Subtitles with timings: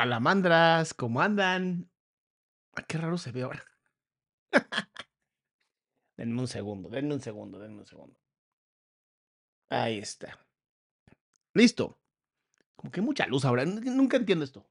[0.00, 1.90] Salamandras, ¿cómo andan?
[2.72, 3.62] Ay, qué raro se ve ahora.
[6.16, 8.18] denme un segundo, denme un segundo, denme un segundo.
[9.68, 10.38] Ahí está.
[11.52, 12.00] Listo.
[12.76, 13.66] Como que mucha luz ahora.
[13.66, 14.69] Nunca entiendo esto.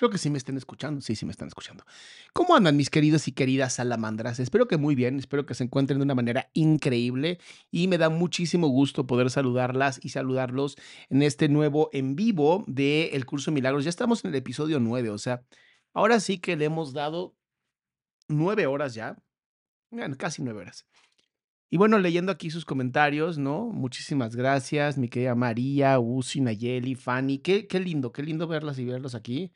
[0.00, 1.02] Espero que sí me estén escuchando.
[1.02, 1.84] Sí, sí me están escuchando.
[2.32, 4.40] ¿Cómo andan mis queridos y queridas salamandras?
[4.40, 5.18] Espero que muy bien.
[5.18, 7.38] Espero que se encuentren de una manera increíble.
[7.70, 10.78] Y me da muchísimo gusto poder saludarlas y saludarlos
[11.10, 13.84] en este nuevo en vivo del el curso de milagros.
[13.84, 15.10] Ya estamos en el episodio 9.
[15.10, 15.42] O sea,
[15.92, 17.36] ahora sí que le hemos dado
[18.26, 19.18] nueve horas ya.
[20.16, 20.86] Casi nueve horas.
[21.68, 23.66] Y bueno, leyendo aquí sus comentarios, ¿no?
[23.66, 27.40] Muchísimas gracias, mi querida María, Uzi, Nayeli, Fanny.
[27.40, 29.52] Qué, qué lindo, qué lindo verlas y verlos aquí.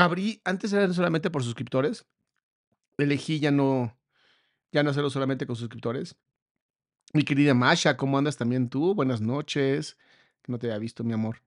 [0.00, 2.06] Abrí, antes eran solamente por suscriptores.
[2.96, 3.98] Elegí ya no,
[4.72, 6.16] ya no hacerlo solamente con suscriptores.
[7.12, 8.94] Mi querida Masha, ¿cómo andas también tú?
[8.94, 9.98] Buenas noches.
[10.46, 11.42] No te había visto, mi amor.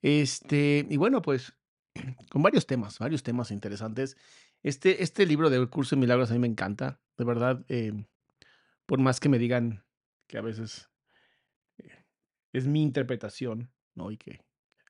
[0.00, 1.52] Este, y bueno, pues
[2.30, 4.16] con varios temas, varios temas interesantes.
[4.64, 7.64] Este, este libro del curso de milagros a mí me encanta, de verdad.
[7.68, 7.92] Eh,
[8.86, 9.84] por más que me digan
[10.26, 10.90] que a veces
[11.78, 12.04] eh,
[12.52, 14.10] es mi interpretación, ¿no?
[14.10, 14.40] Y que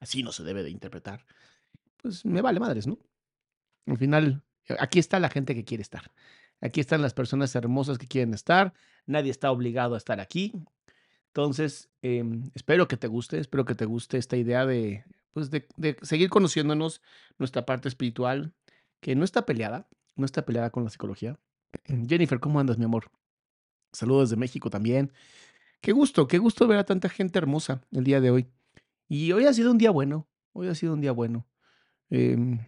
[0.00, 1.26] así no se debe de interpretar
[2.02, 2.98] pues me vale madres, ¿no?
[3.86, 6.12] Al final, eh, aquí está la gente que quiere estar.
[6.60, 8.74] Aquí están las personas hermosas que quieren estar.
[9.06, 10.52] Nadie está obligado a estar aquí.
[11.28, 15.66] Entonces, em, espero que te guste, espero que te guste esta idea de, pues de,
[15.76, 17.00] de, seguir conociéndonos
[17.38, 18.52] nuestra parte espiritual,
[19.00, 21.38] que no está peleada, no está peleada con la psicología.
[21.86, 23.10] Jennifer, ¿cómo andas, mi amor?
[23.92, 25.12] Saludos desde México también.
[25.80, 28.48] Qué gusto, qué gusto ver a tanta gente hermosa el día de hoy.
[29.08, 31.46] Y hoy ha sido un día bueno, hoy ha sido un día bueno.
[32.14, 32.58] Em,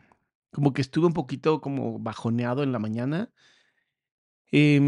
[0.51, 3.31] como que estuve un poquito como bajoneado en la mañana.
[4.51, 4.81] Eh,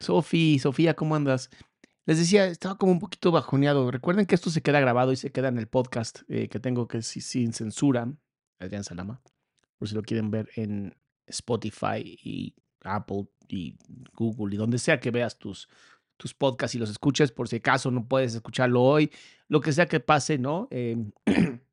[0.00, 1.50] Sofi, Sofía, ¿cómo andas?
[2.04, 3.88] Les decía, estaba como un poquito bajoneado.
[3.92, 6.88] Recuerden que esto se queda grabado y se queda en el podcast eh, que tengo
[6.88, 8.12] que sin censura,
[8.58, 9.22] Adrián Salama,
[9.78, 10.96] por si lo quieren ver en
[11.28, 13.78] Spotify y Apple y
[14.14, 15.68] Google y donde sea que veas tus,
[16.16, 19.12] tus podcasts y los escuches, por si acaso no puedes escucharlo hoy,
[19.46, 20.66] lo que sea que pase, ¿no?
[20.72, 20.96] Eh,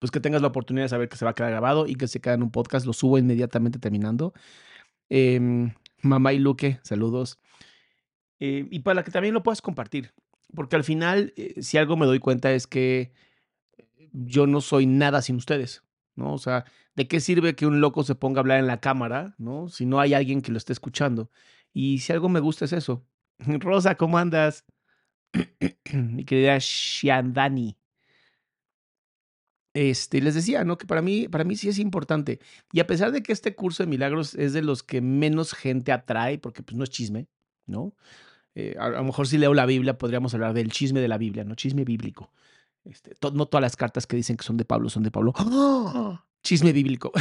[0.00, 2.08] pues que tengas la oportunidad de saber que se va a quedar grabado y que
[2.08, 2.86] se queda en un podcast.
[2.86, 4.32] Lo subo inmediatamente terminando.
[5.10, 5.38] Eh,
[6.02, 7.38] mamá y Luque, saludos.
[8.40, 10.12] Eh, y para que también lo puedas compartir.
[10.54, 13.12] Porque al final, eh, si algo me doy cuenta es que
[14.12, 15.84] yo no soy nada sin ustedes,
[16.16, 16.32] ¿no?
[16.32, 16.64] O sea,
[16.96, 19.68] ¿de qué sirve que un loco se ponga a hablar en la cámara, ¿no?
[19.68, 21.30] Si no hay alguien que lo esté escuchando.
[21.74, 23.06] Y si algo me gusta es eso.
[23.38, 24.64] Rosa, ¿cómo andas?
[25.92, 27.79] Mi querida Shiandani.
[29.74, 30.78] Este, les decía, ¿no?
[30.78, 32.40] Que para mí, para mí sí es importante.
[32.72, 35.92] Y a pesar de que este curso de milagros es de los que menos gente
[35.92, 37.28] atrae, porque pues no es chisme,
[37.66, 37.94] ¿no?
[38.54, 41.44] Eh, a, lo mejor si leo la Biblia podríamos hablar del chisme de la Biblia,
[41.44, 41.54] ¿no?
[41.54, 42.32] Chisme bíblico.
[42.84, 45.32] Este, no todas las cartas que dicen que son de Pablo son de Pablo.
[45.36, 46.24] ¡Ah!
[46.42, 47.12] Chisme bíblico.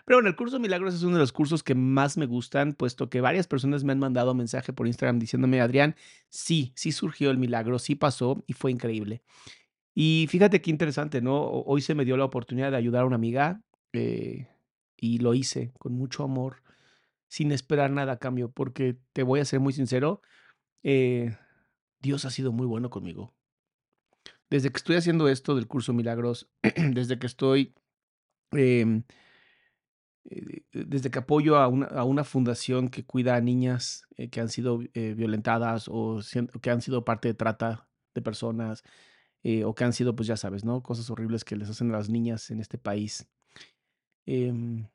[0.08, 2.73] Pero bueno, el curso de milagros es uno de los cursos que más me gustan,
[2.73, 5.96] puesto que varias personas me han mandado mensaje por Instagram diciéndome, Adrián,
[6.31, 9.23] sí, sí surgió el milagro, sí pasó y fue increíble.
[10.00, 11.43] Y fíjate qué interesante, ¿no?
[11.43, 14.47] Hoy se me dio la oportunidad de ayudar a una amiga eh,
[14.97, 16.62] y lo hice con mucho amor,
[17.27, 20.23] sin esperar nada a cambio, porque te voy a ser muy sincero,
[20.85, 21.37] eh,
[21.99, 23.35] Dios ha sido muy bueno conmigo.
[24.49, 26.49] Desde que estoy haciendo esto del curso Milagros,
[26.93, 27.75] desde que estoy,
[28.53, 29.03] em,
[30.31, 34.49] eh, desde que apoyo a una, a una, fundación que cuida a niñas que han
[34.49, 36.21] sido violentadas o
[36.62, 38.85] que han sido parte de trata de personas,
[39.43, 40.82] eh, o que han sido, pues ya sabes, ¿no?
[40.82, 43.29] Cosas horribles que les hacen a las niñas en este país.
[44.26, 44.87] Em,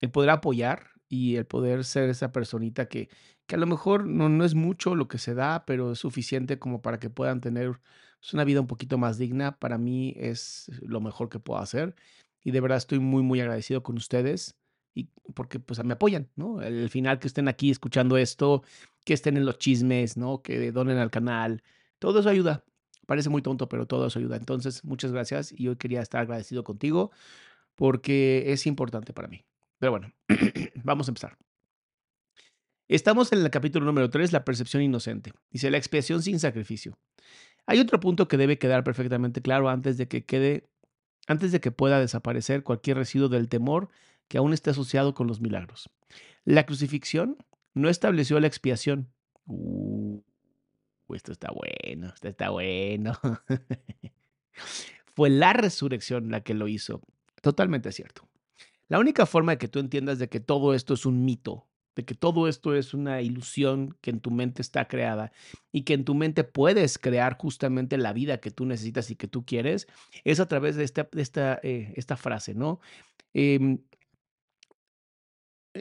[0.00, 3.08] el poder apoyar y el poder ser esa personita que,
[3.46, 6.58] que a lo mejor no, no es mucho lo que se da, pero es suficiente
[6.58, 7.80] como para que puedan tener
[8.20, 11.94] pues, una vida un poquito más digna, para mí es lo mejor que puedo hacer.
[12.42, 14.56] Y de verdad estoy muy, muy agradecido con ustedes
[14.94, 16.58] y porque pues me apoyan, ¿no?
[16.60, 18.62] Al final que estén aquí escuchando esto,
[19.04, 20.42] que estén en los chismes, ¿no?
[20.42, 21.62] Que donen al canal,
[21.98, 22.64] todo eso ayuda.
[23.10, 24.36] Parece muy tonto, pero todo eso ayuda.
[24.36, 27.10] Entonces, muchas gracias y hoy quería estar agradecido contigo
[27.74, 29.44] porque es importante para mí.
[29.80, 30.12] Pero bueno,
[30.84, 31.36] vamos a empezar.
[32.86, 35.32] Estamos en el capítulo número 3, la percepción inocente.
[35.50, 36.96] Dice la expiación sin sacrificio.
[37.66, 40.70] Hay otro punto que debe quedar perfectamente claro antes de que quede
[41.26, 43.88] antes de que pueda desaparecer cualquier residuo del temor
[44.28, 45.90] que aún esté asociado con los milagros.
[46.44, 47.38] La crucifixión
[47.74, 49.08] no estableció la expiación.
[49.46, 50.20] Uh,
[51.14, 53.18] esto está bueno, esto está bueno.
[55.14, 57.02] Fue la resurrección la que lo hizo.
[57.42, 58.28] Totalmente cierto.
[58.88, 62.04] La única forma de que tú entiendas de que todo esto es un mito, de
[62.04, 65.32] que todo esto es una ilusión que en tu mente está creada
[65.72, 69.28] y que en tu mente puedes crear justamente la vida que tú necesitas y que
[69.28, 69.86] tú quieres,
[70.24, 72.80] es a través de esta, esta, eh, esta frase, ¿no?
[73.32, 73.78] Em,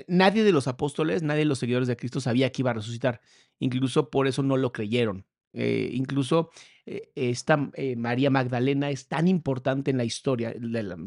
[0.07, 3.21] nadie de los apóstoles, nadie de los seguidores de Cristo sabía que iba a resucitar.
[3.59, 5.25] Incluso por eso no lo creyeron.
[5.53, 6.51] Eh, incluso
[6.85, 7.57] eh, esta
[7.97, 10.53] María Magdalena es tan importante en la historia,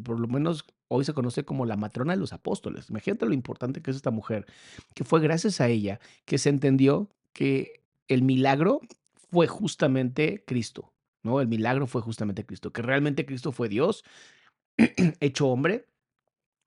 [0.04, 2.90] por lo menos hoy se conoce como la matrona de los apóstoles.
[2.90, 4.46] Imagínate lo importante que es esta mujer,
[4.94, 8.80] que fue gracias a ella que se entendió que el milagro
[9.30, 10.92] fue justamente Cristo,
[11.22, 11.40] ¿no?
[11.40, 14.04] El milagro fue justamente Cristo, que realmente Cristo fue Dios
[15.20, 15.86] hecho hombre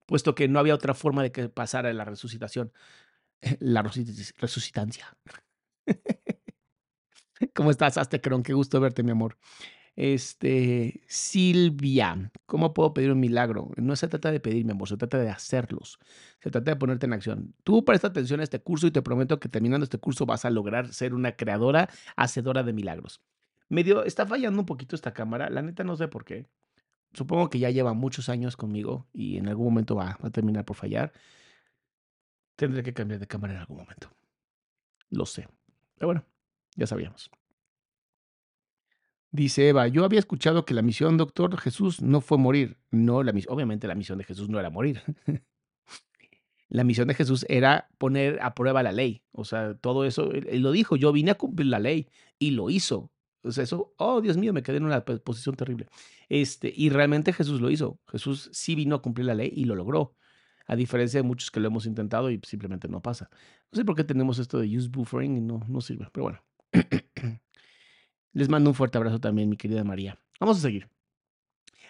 [0.05, 2.71] puesto que no había otra forma de que pasara la resucitación,
[3.59, 5.17] la resucitancia.
[7.53, 8.43] ¿Cómo estás, Aztecron?
[8.43, 9.37] Qué gusto verte, mi amor.
[9.95, 13.71] Este, Silvia, ¿cómo puedo pedir un milagro?
[13.77, 15.99] No se trata de pedir, mi amor, se trata de hacerlos.
[16.41, 17.55] Se trata de ponerte en acción.
[17.63, 20.49] Tú presta atención a este curso y te prometo que terminando este curso vas a
[20.49, 23.21] lograr ser una creadora, hacedora de milagros.
[23.69, 26.47] Medio, está fallando un poquito esta cámara, la neta no sé por qué
[27.15, 30.75] supongo que ya lleva muchos años conmigo y en algún momento va, a terminar por
[30.75, 31.13] fallar.
[32.55, 34.09] Tendré que cambiar de cámara en algún momento.
[35.09, 35.47] Lo sé.
[35.95, 36.25] Pero bueno,
[36.75, 37.29] ya sabíamos.
[39.31, 42.77] Dice Eva, yo había escuchado que la misión, doctor Jesús, no fue morir.
[42.91, 45.01] No, obviamente la misión de Jesús no era morir.
[46.69, 49.23] la misión de Jesús era poner a prueba la ley.
[49.31, 52.07] O sea, todo eso, él, lo dijo, yo vine a cumplir la ley
[52.39, 53.11] y lo hizo.
[53.45, 55.87] Eso, oh Dios mío, me quedé en una posición terrible.
[56.29, 57.99] Este, y realmente Jesús lo hizo.
[58.07, 60.15] Jesús sí vino a cumplir la ley y lo logró.
[60.67, 63.29] A diferencia de muchos que lo hemos intentado y simplemente no pasa.
[63.71, 66.43] No sé por qué tenemos esto de use buffering y no, no sirve, pero bueno.
[68.33, 70.19] Les mando un fuerte abrazo también, mi querida María.
[70.39, 70.89] Vamos a seguir.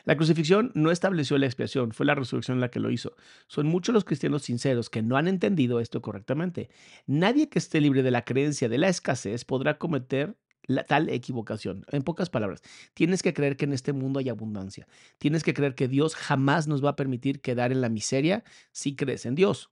[0.05, 3.15] La crucifixión no estableció la expiación, fue la resurrección la que lo hizo.
[3.47, 6.69] Son muchos los cristianos sinceros que no han entendido esto correctamente.
[7.07, 11.85] Nadie que esté libre de la creencia de la escasez podrá cometer la, tal equivocación.
[11.91, 12.61] En pocas palabras,
[12.93, 14.87] tienes que creer que en este mundo hay abundancia.
[15.17, 18.95] Tienes que creer que Dios jamás nos va a permitir quedar en la miseria si
[18.95, 19.69] crees en Dios.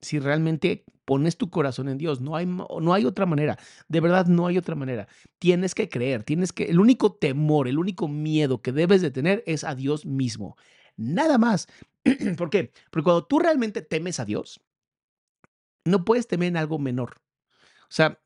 [0.00, 3.58] Si realmente pones tu corazón en Dios, no hay, no hay otra manera.
[3.88, 5.08] De verdad, no hay otra manera.
[5.38, 9.42] Tienes que creer, tienes que, el único temor, el único miedo que debes de tener
[9.46, 10.56] es a Dios mismo.
[10.96, 11.68] Nada más.
[12.36, 12.70] ¿Por qué?
[12.90, 14.60] Porque cuando tú realmente temes a Dios,
[15.84, 17.20] no puedes temer en algo menor.
[17.82, 18.18] O sea,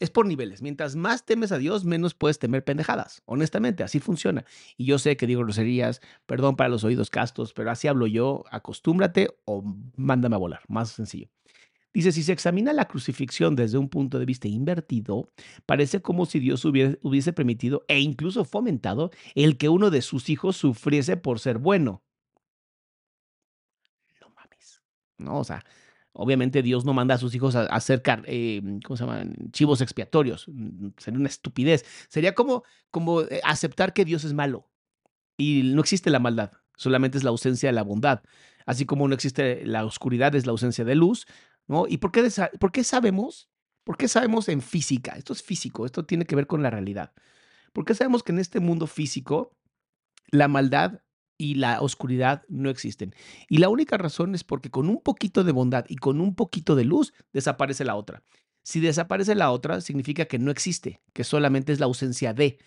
[0.00, 0.62] es por niveles.
[0.62, 3.22] Mientras más temes a Dios, menos puedes temer pendejadas.
[3.26, 4.44] Honestamente, así funciona.
[4.76, 8.44] Y yo sé que digo groserías, perdón para los oídos castos, pero así hablo yo.
[8.50, 9.62] Acostúmbrate o
[9.96, 10.62] mándame a volar.
[10.68, 11.28] Más sencillo.
[11.92, 15.28] Dice, si se examina la crucifixión desde un punto de vista invertido,
[15.66, 20.56] parece como si Dios hubiese, permitido e incluso fomentado el que uno de sus hijos
[20.56, 22.02] sufriese por ser bueno.
[24.20, 24.82] No mames.
[25.18, 25.64] No, o sea,
[26.12, 29.34] obviamente Dios no manda a sus hijos a, a hacer, eh, ¿cómo se llaman?
[29.52, 30.46] Chivos expiatorios.
[30.98, 31.84] Sería una estupidez.
[32.08, 34.68] Sería como, como eh, aceptar que Dios es malo
[35.36, 38.22] y no existe la maldad, solamente es la ausencia de la bondad.
[38.66, 41.26] Así como no existe la oscuridad, es la ausencia de luz,
[41.66, 41.86] ¿no?
[41.88, 43.48] ¿Y por qué, por qué sabemos?
[43.84, 45.14] ¿Por qué sabemos en física?
[45.16, 47.12] Esto es físico, esto tiene que ver con la realidad.
[47.72, 49.56] ¿Por qué sabemos que en este mundo físico
[50.30, 51.00] la maldad
[51.40, 53.14] y la oscuridad no existen?
[53.48, 56.76] Y la única razón es porque con un poquito de bondad y con un poquito
[56.76, 58.22] de luz desaparece la otra.
[58.62, 62.58] Si desaparece la otra, significa que no existe, que solamente es la ausencia de.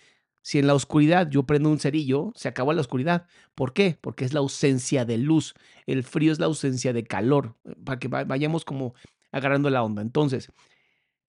[0.42, 3.26] Si en la oscuridad yo prendo un cerillo, se acabó la oscuridad.
[3.54, 3.96] ¿Por qué?
[4.00, 5.54] Porque es la ausencia de luz.
[5.86, 8.94] El frío es la ausencia de calor, eh, para que vayamos como
[9.30, 10.02] agarrando la onda.
[10.02, 10.50] Entonces,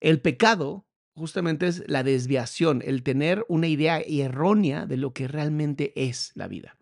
[0.00, 0.84] el pecado
[1.14, 6.48] justamente es la desviación, el tener una idea errónea de lo que realmente es la
[6.48, 6.76] vida.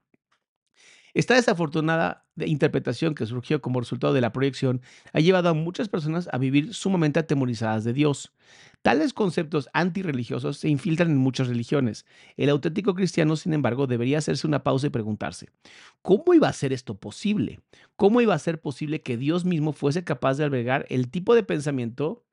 [1.14, 6.28] Esta desafortunada interpretación que surgió como resultado de la proyección ha llevado a muchas personas
[6.32, 8.32] a vivir sumamente atemorizadas de Dios.
[8.82, 12.04] Tales conceptos antirreligiosos se infiltran en muchas religiones.
[12.36, 15.48] El auténtico cristiano, sin embargo, debería hacerse una pausa y preguntarse,
[16.02, 17.60] ¿cómo iba a ser esto posible?
[17.96, 21.44] ¿Cómo iba a ser posible que Dios mismo fuese capaz de albergar el tipo de
[21.44, 22.23] pensamiento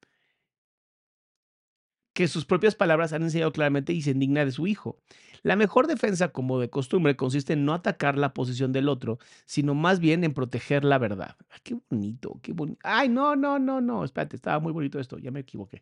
[2.22, 5.00] que sus propias palabras han enseñado claramente y se indigna de su hijo.
[5.42, 9.74] La mejor defensa, como de costumbre, consiste en no atacar la posición del otro, sino
[9.74, 11.36] más bien en proteger la verdad.
[11.50, 12.80] Ay, qué bonito, qué bonito.
[12.84, 15.82] Ay, no, no, no, no, espérate, estaba muy bonito esto, ya me equivoqué.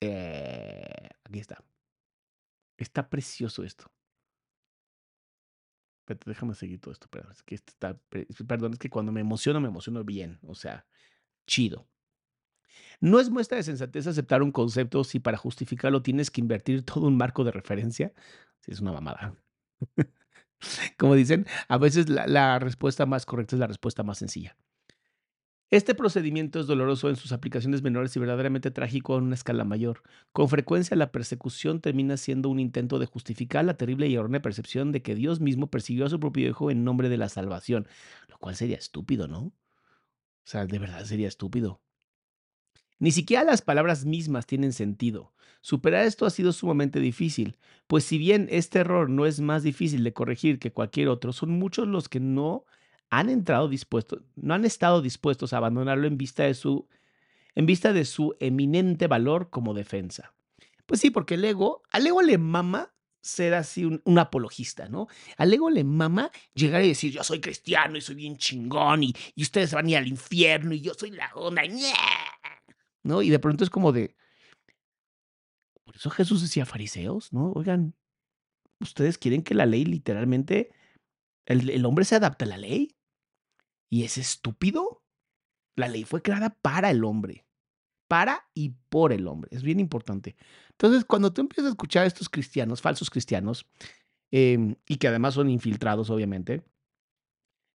[0.00, 1.64] Eh, aquí está.
[2.76, 3.90] Está precioso esto.
[6.02, 7.08] Espérate, déjame seguir todo esto.
[7.08, 7.98] Perdón, es que está,
[8.46, 10.38] perdón, es que cuando me emociono, me emociono bien.
[10.46, 10.86] O sea,
[11.44, 11.88] chido.
[13.00, 17.06] No es muestra de sensatez aceptar un concepto si para justificarlo tienes que invertir todo
[17.06, 18.12] un marco de referencia.
[18.60, 19.34] Sí, es una mamada.
[20.96, 24.56] Como dicen, a veces la, la, respuesta más correcta es la respuesta más sencilla.
[25.72, 30.02] Este procedimiento es doloroso en sus aplicaciones menores y verdaderamente trágico en una escala mayor.
[30.30, 34.92] Con frecuencia la persecución termina siendo un intento de justificar la terrible y errónea percepción
[34.92, 37.88] de que Dios mismo persiguió a su propio hijo en nombre de la salvación,
[38.28, 39.38] lo cual sería estúpido, ¿no?
[39.38, 39.54] O
[40.44, 41.80] sea, de verdad sería estúpido.
[43.02, 45.32] Ni siquiera las palabras mismas tienen sentido.
[45.60, 50.04] Superar esto ha sido sumamente difícil, pues si bien este error no es más difícil
[50.04, 52.64] de corregir que cualquier otro, son muchos los que no
[53.10, 56.86] han entrado dispuestos, no han estado dispuestos a abandonarlo en vista de su
[57.56, 60.32] en vista de su eminente valor como defensa.
[60.86, 65.08] Pues sí, porque el ego, al ego le mama ser así un, apologista, ¿no?
[65.38, 69.12] Al ego le mama llegar y decir, yo soy cristiano y soy bien chingón y,
[69.34, 71.62] y ustedes van a ir al infierno y yo soy la onda.
[71.66, 71.92] ¡Nye!
[73.02, 73.22] ¿No?
[73.22, 74.16] Y de pronto es como de,
[75.84, 77.52] por eso Jesús decía fariseos, ¿no?
[77.52, 77.94] Oigan,
[78.80, 80.70] ustedes quieren que la ley literalmente,
[81.46, 82.96] el, el hombre se adapte a la ley.
[83.90, 85.02] Y es estúpido.
[85.76, 87.46] La ley fue creada para el hombre,
[88.08, 89.50] para y por el hombre.
[89.52, 90.36] Es bien importante.
[90.70, 93.66] Entonces, cuando tú empiezas a escuchar a estos cristianos, falsos cristianos,
[94.30, 96.64] eh, y que además son infiltrados, obviamente,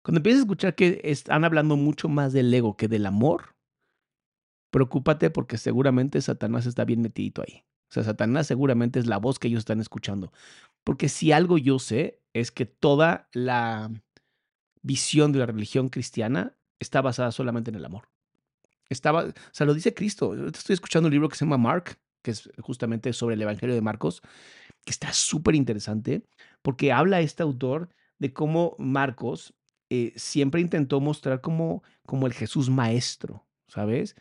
[0.03, 3.56] cuando empiezas a escuchar que están hablando mucho más del ego que del amor,
[4.77, 7.63] preocúpate porque seguramente Satanás está bien metidito ahí.
[7.89, 10.31] O sea, Satanás seguramente es la voz que ellos están escuchando.
[10.83, 13.89] Porque si algo yo sé es que toda la
[14.83, 18.09] visión de la religión cristiana está basada solamente en el amor.
[18.87, 20.35] Estaba, o sea, lo dice Cristo.
[20.47, 23.81] Estoy escuchando un libro que se llama Mark, que es justamente sobre el Evangelio de
[23.81, 24.21] Marcos,
[24.85, 26.21] que está súper interesante
[26.61, 29.55] porque habla este autor de cómo Marcos
[29.89, 34.15] eh, siempre intentó mostrar como, como el Jesús maestro, ¿sabes?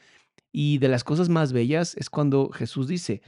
[0.58, 3.20] Y de las cosas más bellas es cuando Jesús dice,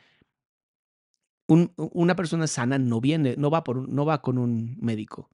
[1.46, 5.28] un, una persona sana no viene, no va con un médico.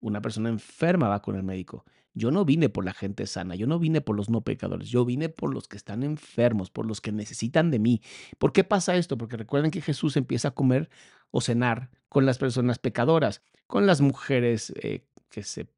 [0.00, 1.84] Una persona enferma va con el médico.
[2.14, 5.04] Yo no vine por la gente sana, yo no vine por los no pecadores, yo
[5.04, 8.02] vine por los que están enfermos, por los que necesitan de mí.
[8.40, 9.16] ¿Por qué pasa esto?
[9.16, 10.90] Porque recuerden que Jesús empieza a comer
[11.30, 15.68] o cenar con las personas pecadoras, con las mujeres eh, que se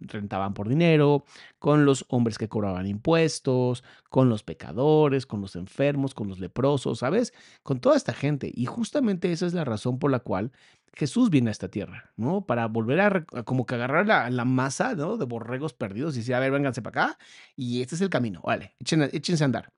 [0.00, 1.24] rentaban por dinero,
[1.58, 6.98] con los hombres que cobraban impuestos, con los pecadores, con los enfermos, con los leprosos,
[6.98, 7.32] ¿sabes?
[7.62, 8.50] Con toda esta gente.
[8.54, 10.52] Y justamente esa es la razón por la cual
[10.94, 12.46] Jesús viene a esta tierra, ¿no?
[12.46, 15.16] Para volver a, como que agarrar la, masa, ¿no?
[15.16, 17.18] De borregos perdidos y decir, a ver, vénganse para acá
[17.56, 19.72] y este es el camino, vale, échense a andar.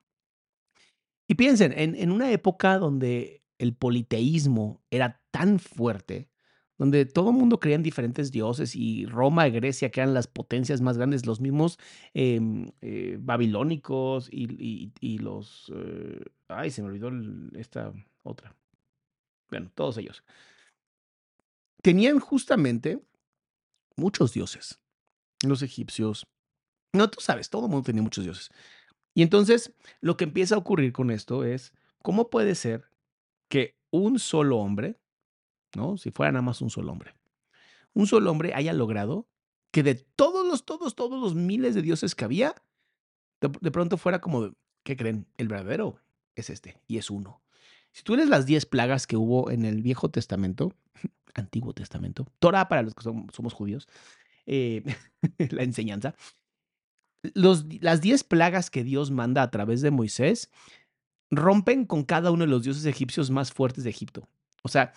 [1.29, 6.29] Y piensen, en, en una época donde el politeísmo era tan fuerte,
[6.79, 10.27] donde todo el mundo creía en diferentes dioses y Roma y Grecia, que eran las
[10.27, 11.79] potencias más grandes, los mismos
[12.13, 15.73] em, eh, babilónicos y, los...
[15.75, 17.11] Eh, ay, se me olvidó
[17.59, 17.93] esta
[18.23, 18.55] otra.
[19.51, 20.23] Bueno, todos ellos.
[21.83, 23.01] Tenían justamente
[23.97, 24.79] muchos dioses.
[25.45, 26.27] Los egipcios.
[26.93, 28.51] No, tú sabes, todo el mundo tenía muchos dioses.
[29.15, 32.91] Y entonces, lo que empieza a ocurrir con esto es, ¿cómo puede ser
[33.49, 34.99] que un solo hombre
[35.75, 35.97] ¿no?
[35.97, 37.15] Si fuera nada más un solo hombre.
[37.93, 39.29] Un solo hombre haya logrado
[39.71, 42.55] que de todos los, todos, todos los miles de dioses que había,
[43.41, 45.27] de, pronto fuera como, ¿qué creen?
[45.37, 45.99] El verdadero
[46.35, 47.43] es este, y es uno.
[47.93, 50.73] Si tú lees las 10 plagas que hubo en el Viejo Testamento,
[51.35, 53.89] Antiguo Testamento, Torah para los que somos judíos,
[54.47, 54.83] eh,
[55.51, 56.15] la enseñanza,
[57.35, 60.51] los, las 10 plagas que Dios manda a través de Moisés
[61.31, 64.29] rompen con cada uno de los dioses egipcios más fuertes de Egipto.
[64.63, 64.93] O sea,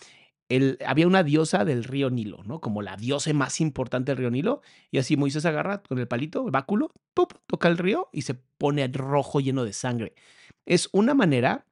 [0.86, 2.60] había una diosa del río Nilo, ¿no?
[2.60, 4.62] Como la diosa más importante del río Nilo.
[4.92, 7.34] Y así Moisés agarra con el palito, el báculo, ¡pup!
[7.46, 10.16] toca el río y se pone rojo lleno de sangre.
[10.66, 11.68] Es una manera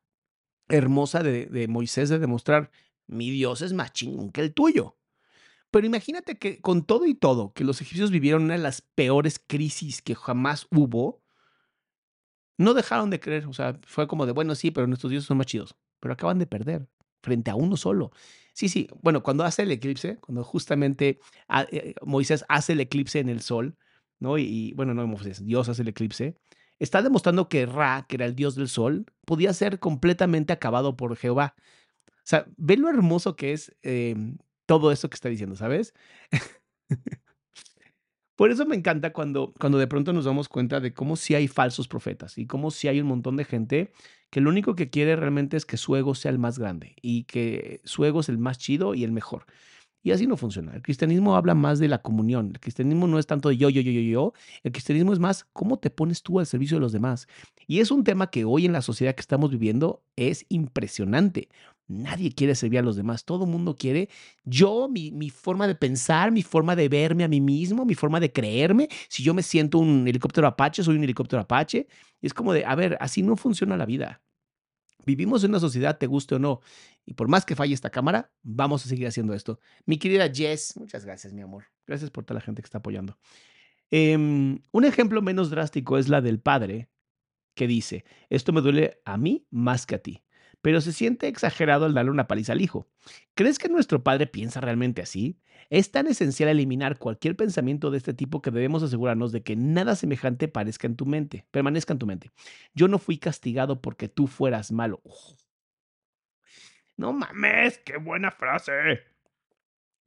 [0.70, 2.70] hermosa de, de Moisés de demostrar,
[3.08, 4.98] mi Dios es más chingón que el tuyo.
[5.72, 9.40] Pero imagínate que con todo y todo, que los egipcios vivieron una de las peores
[9.40, 11.24] crisis que jamás hubo,
[12.58, 13.48] no dejaron de creer.
[13.48, 15.76] O sea, fue como de, bueno, sí, pero nuestros dioses son más chidos.
[16.00, 16.88] Pero acaban de perder
[17.22, 18.12] frente a uno solo.
[18.54, 18.88] Sí, sí.
[19.02, 21.20] Bueno, cuando hace el eclipse, cuando justamente
[21.72, 23.78] eh, Moisés hace el eclipse en el sol,
[24.20, 24.38] ¿no?
[24.38, 26.36] Y, bueno, no Moisés, Dios hace el eclipse,
[26.80, 31.16] está demostrando que Ra, que era el dios del sol, podía ser completamente acabado por
[31.16, 31.56] Jehová.
[32.08, 35.94] O sea, ve lo hermoso que es em, todo eso que está diciendo, ¿sabes?
[38.38, 41.48] Por eso me encanta cuando, cuando de pronto nos damos cuenta de cómo sí hay
[41.48, 43.92] falsos profetas y cómo sí hay un montón de gente
[44.30, 47.24] que lo único que quiere realmente es que su ego sea el más grande y
[47.24, 49.48] que su ego es el más chido y el mejor.
[50.04, 50.74] Y así no funciona.
[50.76, 52.52] El cristianismo habla más de la comunión.
[52.54, 54.34] El cristianismo no es tanto de yo, yo, yo, yo, yo.
[54.64, 57.28] El cristianismo es más cómo te pones tú al servicio de los demás.
[57.66, 61.50] Y es un tema que hoy en la sociedad que estamos viviendo es impresionante.
[61.88, 63.24] Nadie quiere servir a los demás.
[63.24, 64.10] Todo el mundo quiere
[64.44, 68.20] yo, mi, mi, forma de pensar, mi forma de verme a mí mismo, mi forma
[68.20, 68.90] de creerme.
[69.08, 71.88] Si yo me siento un helicóptero Apache, soy un helicóptero Apache.
[72.22, 74.22] es como de, a ver, así no funciona la vida.
[75.06, 76.60] Vivimos en una sociedad, te guste o no.
[77.06, 79.62] Y por más que falle esta cámara, vamos a seguir haciendo esto.
[79.86, 81.64] Mi querida Jess, muchas gracias, mi amor.
[81.86, 83.18] Gracias por toda la gente que está apoyando.
[83.92, 86.90] Em, un ejemplo menos drástico es la del padre
[87.56, 90.22] que dice, esto me duele a mí más que a ti
[90.68, 92.90] pero se siente exagerado al darle una paliza al hijo.
[93.36, 95.40] ¿Crees que nuestro padre piensa realmente así?
[95.70, 99.96] Es tan esencial eliminar cualquier pensamiento de este tipo que debemos asegurarnos de que nada
[99.96, 102.32] semejante parezca en tu mente, permanezca en tu mente.
[102.74, 105.02] Yo no fui castigado porque tú fueras malo.
[106.98, 109.06] No mames, qué buena frase.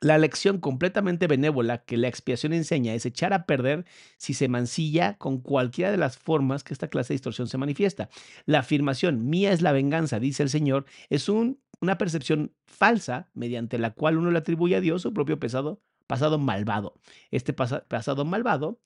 [0.03, 3.85] La lección completamente benévola que la expiación enseña es echar a perder
[4.17, 8.09] si se mancilla con cualquiera de las formas que esta clase de distorsión se manifiesta.
[8.47, 13.93] La afirmación mía es la venganza, dice el Señor, es una percepción falsa mediante la
[13.93, 16.95] cual uno le atribuye a Dios su propio pasado, pasado malvado.
[17.31, 18.81] Este pasado malvado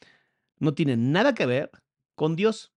[0.59, 1.71] no tiene nada que ver
[2.17, 2.73] con Dios.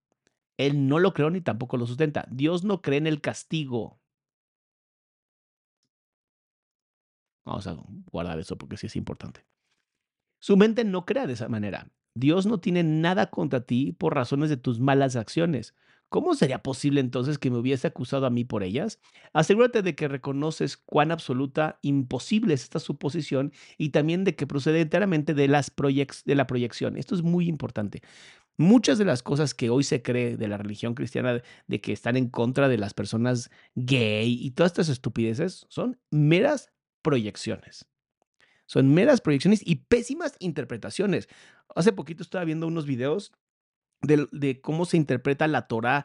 [0.58, 2.28] Él no lo creó ni tampoco lo sustenta.
[2.30, 4.00] Dios no cree en el castigo.
[7.48, 7.78] Vamos a
[8.12, 9.46] guardar eso porque sí es importante.
[10.40, 11.90] Su mente no crea de esa manera.
[12.14, 15.74] Dios no tiene nada contra ti por razones de tus malas acciones.
[16.10, 19.00] ¿Cómo sería posible entonces que me hubiese acusado a mí por ellas?
[19.34, 24.82] Asegúrate de que reconoces cuán absoluta imposible es esta suposición y también de que procede
[24.82, 25.74] enteramente de, las
[26.26, 26.98] de la proyección.
[26.98, 28.02] Esto es muy importante.
[28.58, 32.18] Muchas de las cosas que hoy se cree de la religión cristiana, de que están
[32.18, 36.72] en contra de las personas gay y todas estas estupideces, son meras
[37.08, 37.86] proyecciones.
[38.66, 41.30] Son meras proyecciones y pésimas interpretaciones.
[41.74, 43.32] Hace poquito estaba viendo unos videos
[44.02, 46.04] de, cómo se interpreta la Torah,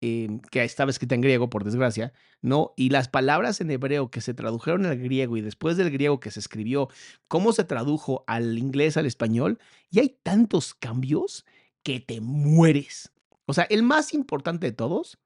[0.00, 2.74] em, que estaba escrita en griego, por desgracia, ¿no?
[2.76, 6.32] Y las palabras en hebreo que se tradujeron al griego y después del griego que
[6.32, 6.88] se escribió,
[7.28, 11.46] cómo se tradujo al inglés, al español, y hay tantos cambios
[11.84, 13.12] que te mueres.
[13.46, 15.20] O sea, el más importante de todos,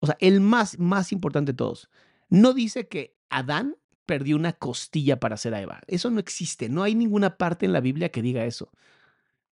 [0.00, 1.88] o sea, el más, más importante de todos,
[2.28, 3.76] no dice que Adán
[4.06, 5.80] perdió una costilla para hacer a Eva.
[5.86, 6.68] Eso no existe.
[6.68, 8.70] No hay ninguna parte en la Biblia que diga eso.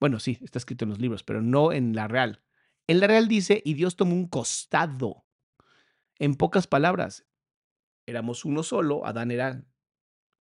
[0.00, 2.42] Bueno, sí, está escrito en los libros, pero no en la real.
[2.86, 5.24] En la real dice, y Dios tomó un costado.
[6.18, 7.24] En pocas palabras,
[8.06, 9.06] éramos uno solo.
[9.06, 9.64] Adán era,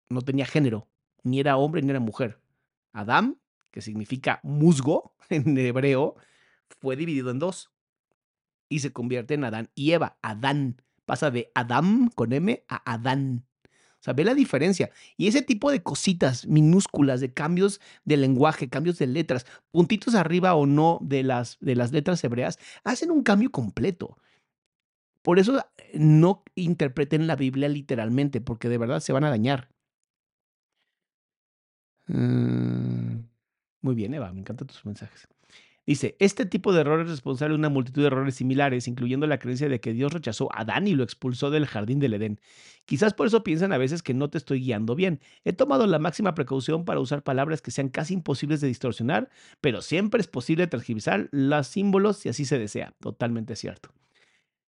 [0.10, 0.90] no tenía género,
[1.24, 2.42] ni era hombre ni era mujer.
[2.94, 3.40] Adán,
[3.72, 6.16] que significa musgo en hebreo,
[6.80, 7.72] fue dividido en dos
[8.70, 10.18] y se convierte en Adán y Eva.
[10.22, 13.46] Adán pasa de Adam con M a Adán.
[14.02, 14.90] O sea, ve la diferencia.
[15.16, 20.56] Y ese tipo de cositas minúsculas, de cambios de lenguaje, cambios de letras, puntitos arriba
[20.56, 24.18] o no de las, de las letras hebreas, hacen un cambio completo.
[25.22, 29.70] Por eso eh, no interpreten la Biblia literalmente, porque de verdad se van a dañar.
[32.08, 33.20] Mm,
[33.82, 35.28] muy bien, Eva, me encantan tus mensajes.
[35.86, 39.40] Dice, este tipo de error es responsable de una multitud de errores similares, incluyendo la
[39.40, 42.40] creencia de que Dios rechazó a Adán y lo expulsó del jardín del Edén.
[42.86, 45.20] Quizás por eso piensan a veces que no te estoy guiando bien.
[45.44, 49.82] He tomado la máxima precaución para usar palabras que sean casi imposibles de distorsionar, pero
[49.82, 52.94] siempre es posible transgiversar los símbolos si así se desea.
[53.00, 53.92] Totalmente cierto.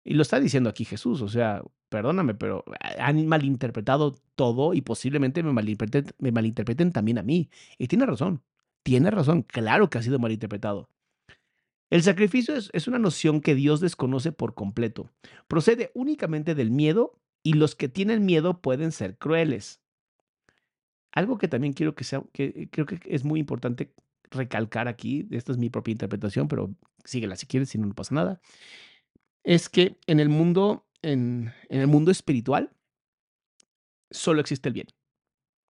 [0.04, 2.64] Y lo está diciendo aquí Jesús, o sea, perdóname, pero
[3.00, 7.50] han malinterpretado todo y posiblemente me malinterpreten, me malinterpreten también a mí.
[7.78, 8.42] Y tiene razón,
[8.84, 10.90] tiene razón, claro que ha sido malinterpretado.
[11.92, 15.12] El sacrificio es, una noción que Dios desconoce por completo.
[15.50, 19.82] Procede únicamente del miedo y los que tienen miedo pueden ser crueles.
[21.12, 23.94] Algo que también quiero que sea, que creo que es muy importante
[24.30, 26.74] recalcar aquí, esta es mi propia interpretación, pero
[27.04, 28.42] síguela si quieres, si no, no pasa nada,
[29.44, 32.72] es que en el mundo, en, en el mundo espiritual,
[34.10, 34.88] solo existe el bien.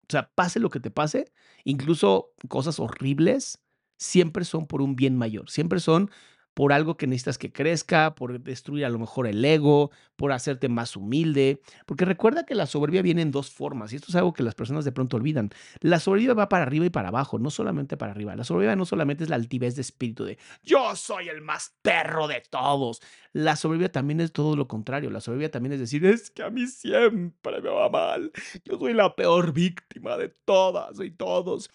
[0.10, 1.32] O sea, pase lo que te pase,
[1.64, 3.62] incluso cosas horribles,
[3.98, 6.10] siempre son por un bien mayor, siempre son
[6.58, 10.70] por algo que necesitas que crezca, por destruir a lo mejor el ego, por hacerte
[10.70, 11.62] más humilde.
[11.86, 14.56] Porque recuerda que la soberbia viene en dos formas, y esto es algo que las
[14.56, 15.52] personas de pronto olvidan.
[15.82, 18.36] La soberbia va para arriba y para abajo, no solamente para arriba.
[18.36, 22.28] La soberbia no solamente es la altivez de espíritu de yo soy el más perro
[22.28, 23.04] de todos.
[23.34, 25.12] La soberbia también es todo lo contrario.
[25.12, 28.32] La soberbia también es decir, es que a mí siempre me va mal.
[28.66, 31.70] Yo soy la peor víctima de todas y todos.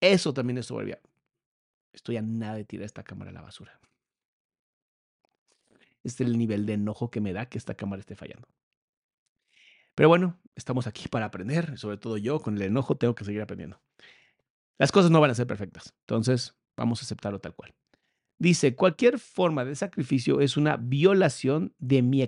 [0.00, 1.00] Eso también es soberbia.
[1.92, 3.80] Estoy a nada de tirar esta cámara a la basura.
[6.02, 8.48] Este es el nivel de enojo que me da que esta cámara esté fallando.
[9.94, 13.42] Pero bueno, estamos aquí para aprender, sobre todo yo con el enojo tengo que seguir
[13.42, 13.82] aprendiendo.
[14.78, 17.74] Las cosas no van a ser perfectas, entonces vamos a aceptarlo tal cual.
[18.38, 22.22] Dice, cualquier forma de sacrificio es una violación de mi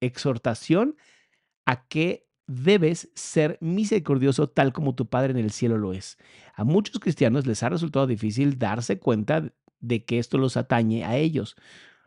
[0.00, 0.96] exhortación
[1.64, 6.18] a que debes ser misericordioso tal como tu Padre en el cielo lo es.
[6.54, 11.16] A muchos cristianos les ha resultado difícil darse cuenta de que esto los atañe a
[11.16, 11.56] ellos.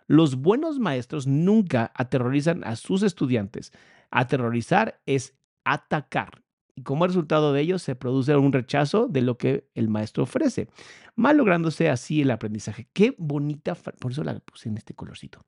[0.08, 3.72] Los buenos maestros nunca aterrorizan a sus estudiantes.
[4.10, 6.44] Aterrorizar es atacar.
[6.74, 10.70] Y como resultado de ello se produce un rechazo de lo que el maestro ofrece,
[11.16, 12.88] mal lográndose así el aprendizaje.
[12.94, 15.46] Qué bonita, por eso la puse en este colorcito.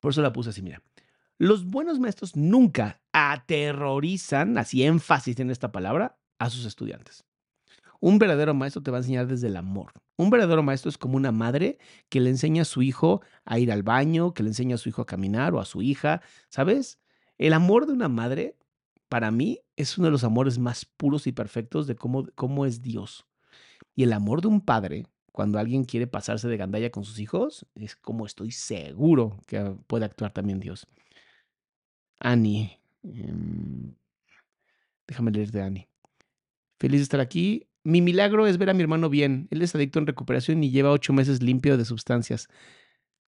[0.00, 0.82] Por eso la puse así, mira.
[1.40, 7.24] Los buenos maestros nunca aterrorizan, así énfasis en esta palabra, a sus estudiantes.
[7.98, 9.90] Un verdadero maestro te va a enseñar desde el amor.
[10.18, 11.78] Un verdadero maestro es como una madre
[12.10, 14.90] que le enseña a su hijo a ir al baño, que le enseña a su
[14.90, 17.00] hijo a caminar o a su hija, ¿sabes?
[17.38, 18.58] El amor de una madre,
[19.08, 22.82] para mí, es uno de los amores más puros y perfectos de cómo, cómo es
[22.82, 23.24] Dios.
[23.96, 27.66] Y el amor de un padre, cuando alguien quiere pasarse de gandalla con sus hijos,
[27.76, 30.86] es como estoy seguro que puede actuar también Dios.
[32.20, 32.78] Annie.
[33.02, 33.94] Em,
[35.08, 35.88] déjame leer de Annie.
[36.78, 37.66] Feliz de estar aquí.
[37.82, 39.48] Mi milagro es ver a mi hermano bien.
[39.50, 42.48] Él es adicto en recuperación y lleva ocho meses limpio de sustancias.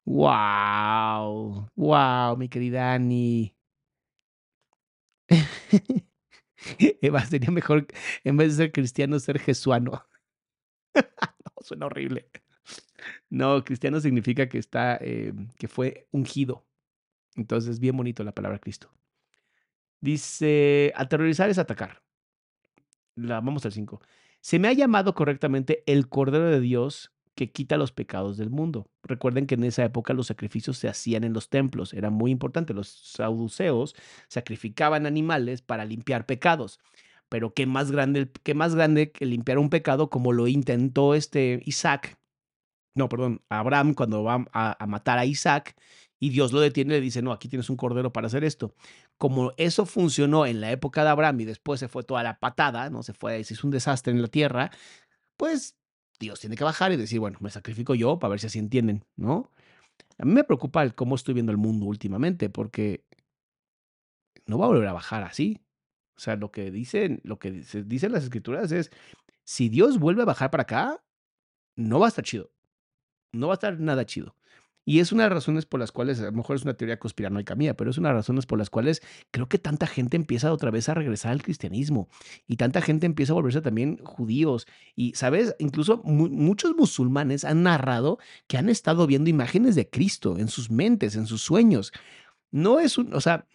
[0.04, 1.68] ¡Wow!
[1.76, 3.56] ¡Wow, mi querida Annie!
[7.02, 7.86] Eva, sería mejor,
[8.24, 10.04] en vez de ser cristiano, ser jesuano.
[10.94, 12.30] no, suena horrible.
[13.30, 16.66] No, cristiano significa que está, eh, que fue ungido.
[17.36, 18.92] Entonces, bien bonito la palabra Cristo.
[20.00, 22.02] Dice, aterrorizar es atacar.
[23.14, 24.00] La, vamos al 5.
[24.40, 28.90] Se me ha llamado correctamente el Cordero de Dios que quita los pecados del mundo.
[29.02, 32.74] Recuerden que en esa época los sacrificios se hacían en los templos, era muy importante.
[32.74, 33.94] Los saduceos
[34.28, 36.80] sacrificaban animales para limpiar pecados.
[37.28, 41.62] Pero qué más grande, qué más grande que limpiar un pecado como lo intentó este
[41.64, 42.18] Isaac.
[42.94, 45.74] No, perdón, Abraham cuando va a, a matar a Isaac
[46.22, 48.76] y Dios lo detiene y le dice, no, aquí tienes un cordero para hacer esto.
[49.18, 52.90] Como eso funcionó en la época de Abraham y después se fue toda la patada,
[52.90, 54.70] no se fue, se hizo un desastre en la tierra,
[55.36, 55.74] pues
[56.20, 59.04] Dios tiene que bajar y decir, bueno, me sacrifico yo para ver si así entienden,
[59.16, 59.50] ¿no?
[60.16, 63.04] A mí me preocupa el cómo estoy viendo el mundo últimamente, porque
[64.46, 65.60] no va a volver a bajar así.
[66.16, 68.92] O sea, lo que dicen, lo que dicen las escrituras es,
[69.42, 71.04] si Dios vuelve a bajar para acá,
[71.74, 72.52] no va a estar chido.
[73.32, 74.36] No va a estar nada chido.
[74.84, 76.98] Y es una de las razones por las cuales, a lo mejor es una teoría
[76.98, 80.16] conspiranoica mía, pero es una de las razones por las cuales creo que tanta gente
[80.16, 82.08] empieza otra vez a regresar al cristianismo
[82.48, 84.66] y tanta gente empieza a volverse también judíos.
[84.96, 85.54] Y, ¿sabes?
[85.58, 88.18] Incluso muchos musulmanes han narrado
[88.48, 91.92] que han estado viendo imágenes de Cristo en sus mentes, en sus sueños.
[92.50, 93.46] No es un, o sea,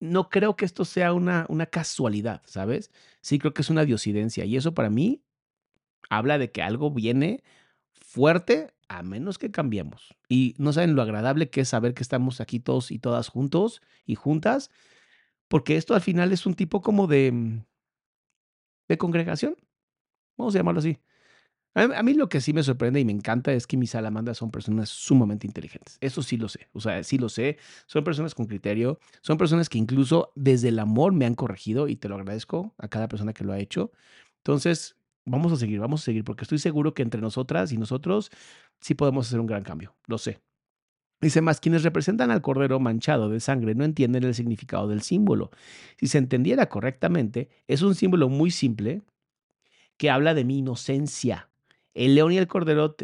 [0.00, 2.90] no creo que esto sea una, una casualidad, ¿sabes?
[3.20, 5.22] Sí creo que es una diosidencia y eso para mí
[6.08, 7.42] habla de que algo viene
[7.92, 10.16] fuerte a menos que cambiemos.
[10.28, 13.82] Y no saben lo agradable que es saber que estamos aquí todos y todas juntos
[14.04, 14.70] y juntas,
[15.48, 17.64] porque esto al final es un tipo como de, mm,
[18.88, 19.56] de congregación,
[20.36, 20.98] vamos a llamarlo así.
[21.74, 24.50] A, mí lo que sí me sorprende y me encanta es que mis salamandras son
[24.50, 25.98] personas sumamente inteligentes.
[26.00, 26.68] Eso sí lo sé.
[26.72, 27.58] O sea, sí lo sé.
[27.86, 28.98] Son personas con criterio.
[29.22, 32.88] Son personas que incluso desde el amor me han corregido y te lo agradezco a
[32.88, 33.92] cada persona que lo ha hecho.
[34.38, 38.30] Entonces, vamos a seguir, vamos a seguir, porque estoy seguro que entre nosotras y nosotros
[38.80, 39.94] sí podemos hacer un gran cambio.
[40.06, 40.40] Lo sé.
[41.20, 45.50] Dice más, quienes representan al cordero manchado de sangre no entienden el significado del símbolo.
[45.98, 49.02] Si se entendiera correctamente, es un símbolo muy simple
[49.98, 51.50] que habla de mi inocencia
[51.94, 52.94] el león y el cordero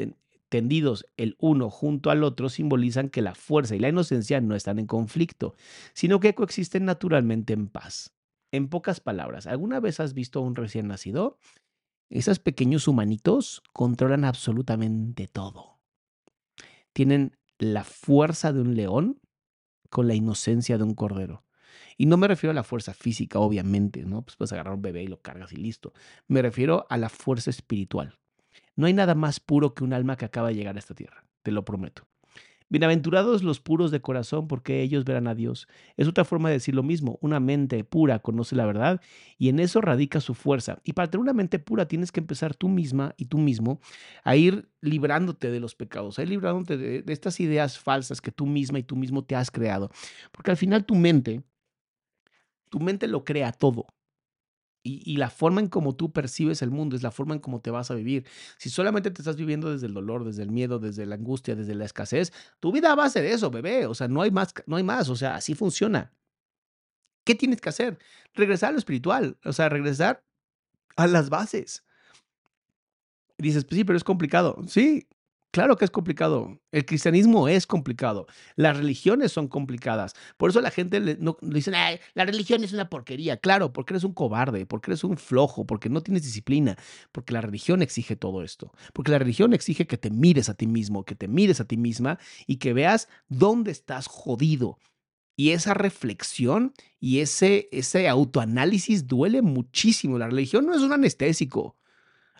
[0.49, 4.79] tendidos el uno junto al otro simbolizan que la fuerza y la inocencia no están
[4.79, 5.55] en conflicto,
[5.93, 8.15] sino que coexisten naturalmente en paz.
[8.53, 11.39] En pocas palabras, ¿alguna vez has visto a un recién nacido?
[12.09, 15.81] Esos pequeños humanitos controlan absolutamente todo.
[16.93, 19.21] Tienen la fuerza de un león
[19.91, 21.45] con la inocencia de un cordero.
[21.97, 24.23] Y no me refiero a la fuerza física, obviamente, ¿no?
[24.23, 25.93] Pues puedes agarrar un bebé y lo cargas y listo.
[26.29, 28.19] Me refiero a la fuerza espiritual.
[28.77, 31.25] No hay nada más puro que un alma que acaba de llegar a esta tierra,
[31.43, 32.07] te lo prometo.
[32.69, 35.69] Bienaventurados los puros de corazón, porque ellos verán a Dios.
[35.97, 37.17] Es otra forma de decir lo mismo.
[37.23, 39.01] Una mente pura conoce la verdad
[39.39, 40.81] y en eso radica su fuerza.
[40.83, 43.81] Y para tener una mente pura tienes que empezar tú misma y tú mismo
[44.25, 48.33] a ir librándote de los pecados, a ir librándote de, de estas ideas falsas que
[48.33, 49.93] tú misma y tú mismo te has creado.
[50.33, 51.45] Porque al final tu mente,
[52.69, 53.87] tu mente lo crea todo
[54.87, 57.71] y, la forma en cómo tú percibes el mundo es la forma en cómo te
[57.71, 58.25] vas a vivir.
[58.59, 61.75] Si solamente te estás viviendo desde el dolor, desde el miedo, desde la angustia, desde
[61.75, 63.87] la escasez, tu vida va a ser eso, bebé.
[63.87, 65.09] O sea, no hay más, no hay más.
[65.09, 66.13] O sea, así funciona.
[67.25, 67.99] ¿Qué tienes que hacer?
[68.35, 69.37] Regresar a lo espiritual.
[69.45, 70.25] O sea, regresar
[70.97, 71.85] a las bases.
[73.39, 74.57] dices, pues sí, pero es complicado.
[74.69, 75.09] Sí,
[75.57, 76.61] Claro que es complicado.
[76.71, 78.27] El cristianismo es complicado.
[78.57, 80.13] Las religiones son complicadas.
[80.37, 83.39] Por eso la gente le, no, dice, la religión es una porquería.
[83.39, 86.77] Claro, porque eres un cobarde, porque eres un flojo, porque no tienes disciplina,
[87.11, 88.71] porque la religión exige todo esto.
[88.93, 91.79] Porque la religión exige que te mires a ti mismo, que te mires a ti
[91.79, 94.79] misma y que veas dónde estás jodido.
[95.37, 100.19] Y esa reflexión y ese, ese autoanálisis duele muchísimo.
[100.19, 101.79] La religión no es un anestésico.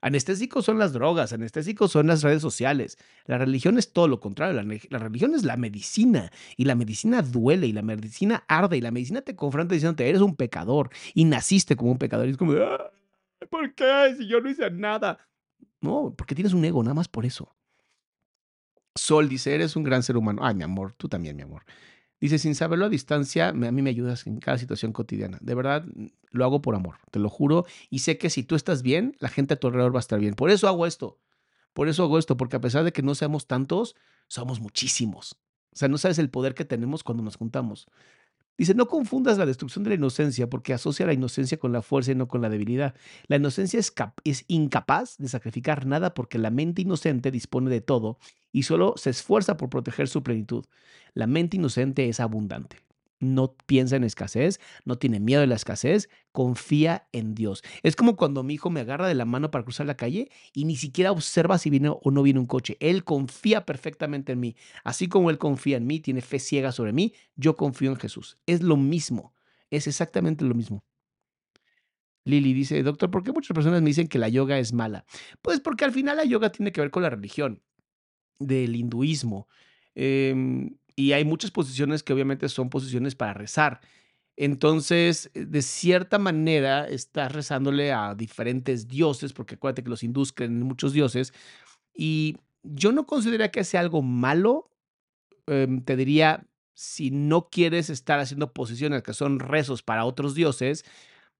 [0.03, 2.99] Anestésicos son las drogas, anestésicos son las redes sociales.
[3.25, 4.63] La religión es todo lo contrario.
[4.91, 8.91] La, religión es la medicina y la medicina duele y la medicina arde y la
[8.91, 12.27] medicina te confronta diciéndote eres un pecador y naciste como un pecador.
[12.27, 12.53] Y es como,
[13.51, 14.15] ¿por qué?
[14.17, 15.19] Si yo no hice nada.
[15.81, 17.55] No, porque tienes un ego, nada más por eso.
[18.95, 20.45] Sol dice, eres un gran ser humano.
[20.45, 21.65] Ay, mi amor, tú también, mi amor.
[22.21, 25.39] Dice, sin saberlo a distancia, a mí me ayudas en cada situación cotidiana.
[25.43, 25.85] De verdad,
[26.31, 27.67] lo hago por amor, te lo juro.
[27.91, 30.19] Y sé que si tú estás bien, la gente a tu alrededor va a estar
[30.19, 30.35] bien.
[30.35, 31.19] Por eso hago esto.
[31.75, 33.97] Por eso hago esto, porque a pesar de que no seamos tantos,
[34.29, 35.37] somos muchísimos.
[35.73, 37.87] O sea, no sabes el poder que tenemos cuando nos juntamos.
[38.59, 42.13] Dice, no confundas la destrucción de la inocencia porque asocia la inocencia con la fuerza
[42.13, 42.95] y no con la debilidad.
[43.27, 48.19] La inocencia es, incapaz de sacrificar nada porque la mente inocente dispone de todo
[48.53, 50.65] y solo se esfuerza por proteger su plenitud.
[51.13, 52.86] La mente inocente es abundante
[53.19, 57.63] no piensa en escasez, no tiene miedo de la escasez, confía en Dios.
[57.83, 60.65] Es como cuando mi hijo me agarra de la mano para cruzar la calle y
[60.65, 62.77] ni siquiera observa si viene o no viene un coche.
[62.81, 64.57] Él confía perfectamente en mí.
[64.85, 68.39] Así como él confía en mí, tiene fe ciega sobre mí, yo confío en Jesús.
[68.47, 69.35] Es lo mismo,
[69.71, 70.85] es exactamente lo mismo.
[72.25, 75.05] Lili dice, doctor, ¿por qué muchas personas me dicen que la yoga es mala?
[75.43, 77.63] Pues porque al final la yoga tiene que ver con la religión,
[78.41, 79.49] del hinduismo.
[79.95, 80.35] Eh,
[80.97, 83.81] y hay muchas posiciones que obviamente son posiciones para rezar.
[84.37, 90.33] Entonces, eh, de cierta manera, estás rezándole a diferentes dioses, porque acuérdate que los hindús
[90.33, 91.33] creen en muchos dioses,
[91.95, 94.71] y yo no consideraría que sea algo malo.
[95.47, 100.85] Em, te diría, si no quieres estar haciendo posiciones que son rezos para otros dioses,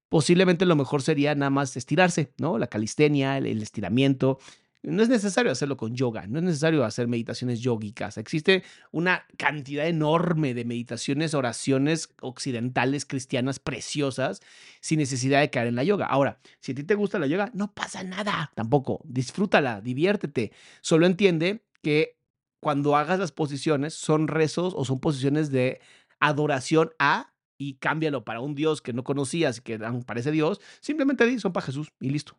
[0.09, 2.59] posiblemente lo mejor sería nada más estirarse, ¿no?
[2.59, 4.39] La calistenia, el estiramiento.
[4.83, 8.19] No es necesario hacerlo con yoga, no es necesario hacer meditaciones yógicas.
[8.19, 8.63] Existe
[8.93, 14.41] una cantidad enorme de meditaciones, oraciones occidentales cristianas preciosas
[14.81, 16.07] sin necesidad de caer en la yoga.
[16.07, 19.01] Ahora, si a ti te gusta la yoga, no pasa nada tampoco.
[19.05, 20.53] Disfrútala, diviértete.
[20.81, 22.17] Solo entiende que
[22.61, 25.81] cuando hagas las posiciones son rezos o son posiciones de
[26.21, 31.27] adoración a y cámbialo para un Dios que no conocías y que parece Dios, simplemente
[31.27, 32.37] di, son para Jesús y listo.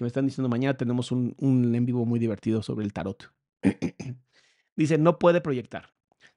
[0.00, 3.30] que me están diciendo mañana tenemos un, en vivo muy divertido sobre el tarot.
[4.74, 5.92] Dice, no puede proyectar.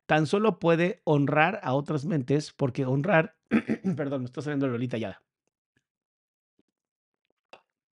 [0.06, 3.38] tan solo puede honrar a otras mentes porque honrar,
[3.96, 5.22] perdón, me está saliendo Lolita Yala.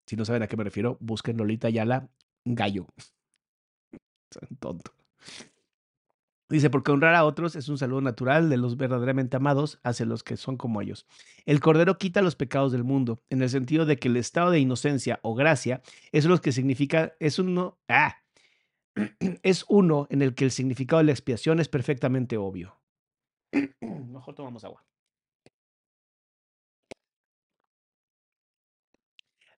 [0.08, 2.10] Si no saben a qué me refiero, busquen Lolita Yala,
[2.46, 2.88] gallo.
[4.32, 4.92] Son tonto.
[6.50, 10.24] Dice, porque honrar a otros es un saludo natural de los verdaderamente amados hacia los
[10.24, 11.06] que son como ellos.
[11.46, 14.60] El Cordero quita los pecados del mundo, en el sentido de que el estado de
[14.60, 18.16] inocencia o gracia es lo que significa, es uno, ah,
[19.44, 22.80] es uno en el que el significado de la expiación es perfectamente obvio.
[23.82, 24.84] Mejor tomamos agua.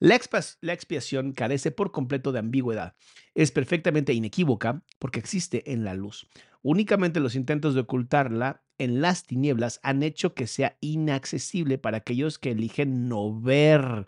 [0.01, 2.95] La, expiación carece por completo de ambigüedad.
[3.35, 6.27] Es perfectamente inequívoca porque existe en la luz.
[6.63, 12.39] Únicamente los intentos de ocultarla en las tinieblas han hecho que sea inaccesible para aquellos
[12.39, 14.07] que eligen no ver.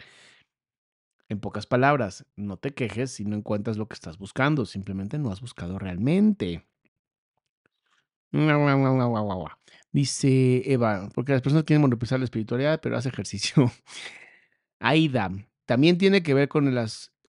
[1.29, 5.31] En pocas palabras, no te quejes si no encuentras lo que estás buscando, simplemente no
[5.31, 6.65] has buscado realmente.
[9.91, 13.71] Dice Eva, porque las personas quieren monopolizar la espiritualidad, pero hace ejercicio.
[14.79, 15.31] Aida,
[15.65, 16.73] también tiene que ver con,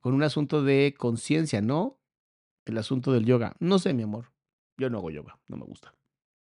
[0.00, 2.00] con un asunto de conciencia, ¿no?
[2.64, 3.56] El asunto del yoga.
[3.60, 4.32] No sé, mi amor.
[4.76, 5.94] Yo no hago yoga, no me gusta.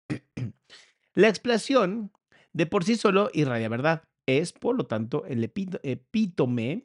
[1.14, 2.10] La expiación
[2.52, 4.04] de por sí solo irradia verdad.
[4.26, 6.84] Es, por lo tanto, el epítome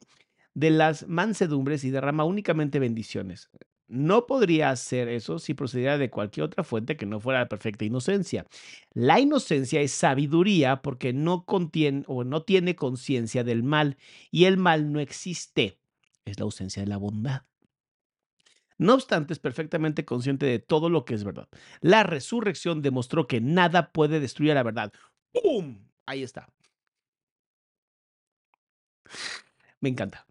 [0.54, 3.48] de las mansedumbres y derrama únicamente bendiciones.
[3.88, 7.86] No podría hacer eso si procediera de cualquier otra fuente que no fuera la perfecta
[7.86, 8.46] inocencia.
[8.92, 13.96] La inocencia es sabiduría porque no contiene o no tiene conciencia del mal
[14.30, 15.78] y el mal no existe.
[16.26, 17.42] Es la ausencia de la bondad.
[18.76, 21.48] No obstante, es perfectamente consciente de todo lo que es verdad.
[21.80, 24.92] La resurrección demostró que nada puede destruir la verdad.
[25.32, 25.78] ¡Pum!
[26.06, 26.48] Ahí está.
[29.80, 30.26] Me encanta.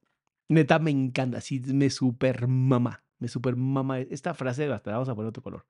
[0.48, 1.41] Neta, me encanta.
[1.41, 3.04] Sí, me super mama.
[3.19, 3.99] Me super mama.
[3.99, 5.65] Esta frase, hasta vamos a poner otro color.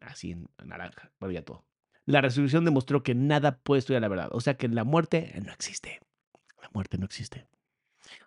[0.00, 1.12] Así en naranja.
[1.20, 1.64] Bueno, ya todo.
[2.06, 4.30] La resurrección demostró que nada puede destruir la verdad.
[4.32, 6.00] O sea que la muerte no existe.
[6.60, 7.46] La muerte no existe.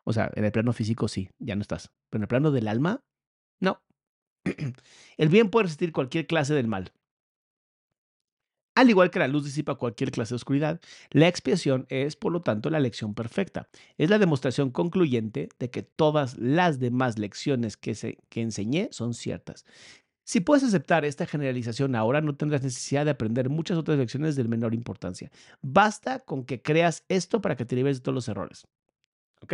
[0.03, 1.91] O sea, en el plano físico sí, ya no estás.
[2.09, 3.03] Pero en el plano del alma,
[3.59, 3.81] no.
[5.17, 6.91] El bien puede resistir cualquier clase del mal.
[8.75, 10.81] Al igual que la luz disipa cualquier clase de oscuridad,
[11.12, 13.67] la expiación es, por lo tanto, la lección perfecta.
[13.99, 19.13] Es la demostración concluyente de que todas las demás lecciones que, se, que enseñé son
[19.13, 19.65] ciertas.
[20.25, 24.45] Si puedes aceptar esta generalización ahora, no tendrás necesidad de aprender muchas otras lecciones de
[24.45, 25.29] menor importancia.
[25.62, 28.65] Basta con que creas esto para que te libres de todos los errores.
[29.41, 29.53] ¿Ok?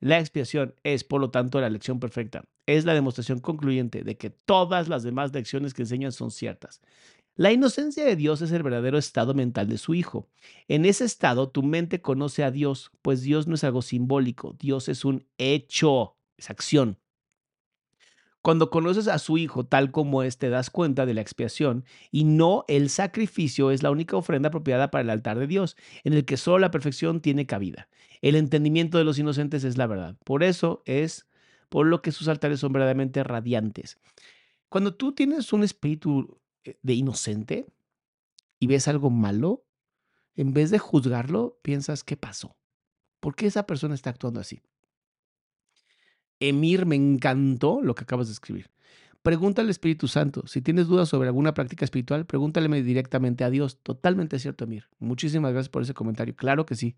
[0.00, 2.44] La expiación es, por lo tanto, la lección perfecta.
[2.66, 6.80] Es la demostración concluyente de que todas las demás lecciones que enseñan son ciertas.
[7.38, 10.28] La inocencia de Dios es el verdadero estado mental de su Hijo.
[10.66, 14.88] En ese estado, tu mente conoce a Dios, pues Dios no es algo simbólico, Dios
[14.88, 16.98] es un hecho, es acción.
[18.42, 22.24] Cuando conoces a su Hijo tal como es, te das cuenta de la expiación y
[22.24, 26.24] no el sacrificio es la única ofrenda apropiada para el altar de Dios, en el
[26.24, 27.88] que solo la perfección tiene cabida.
[28.20, 30.16] El entendimiento de los inocentes es la verdad.
[30.24, 31.28] Por eso es
[31.68, 33.96] por lo que sus altares son verdaderamente radiantes.
[34.68, 36.40] Cuando tú tienes un espíritu
[36.82, 37.66] de inocente
[38.58, 39.64] y ves algo malo,
[40.36, 42.56] en vez de juzgarlo, piensas, ¿qué pasó?
[43.20, 44.62] ¿Por qué esa persona está actuando así?
[46.40, 48.70] Emir, me encantó lo que acabas de escribir.
[49.22, 50.46] Pregúntale al Espíritu Santo.
[50.46, 53.78] Si tienes dudas sobre alguna práctica espiritual, pregúntale directamente a Dios.
[53.82, 54.88] Totalmente cierto, Emir.
[55.00, 56.36] Muchísimas gracias por ese comentario.
[56.36, 56.96] Claro que sí.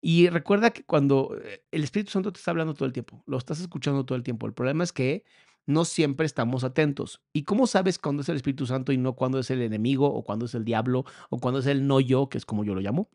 [0.00, 3.38] Y recuerda que cuando eh, el Espíritu Santo te está hablando todo el tiempo, lo
[3.38, 4.46] estás escuchando todo el tiempo.
[4.46, 5.24] El problema es que
[5.68, 7.20] no siempre estamos atentos.
[7.34, 10.24] ¿Y cómo sabes cuándo es el Espíritu Santo y no cuándo es el enemigo o
[10.24, 12.80] cuándo es el diablo o cuándo es el no yo, que es como yo lo
[12.80, 13.10] llamo?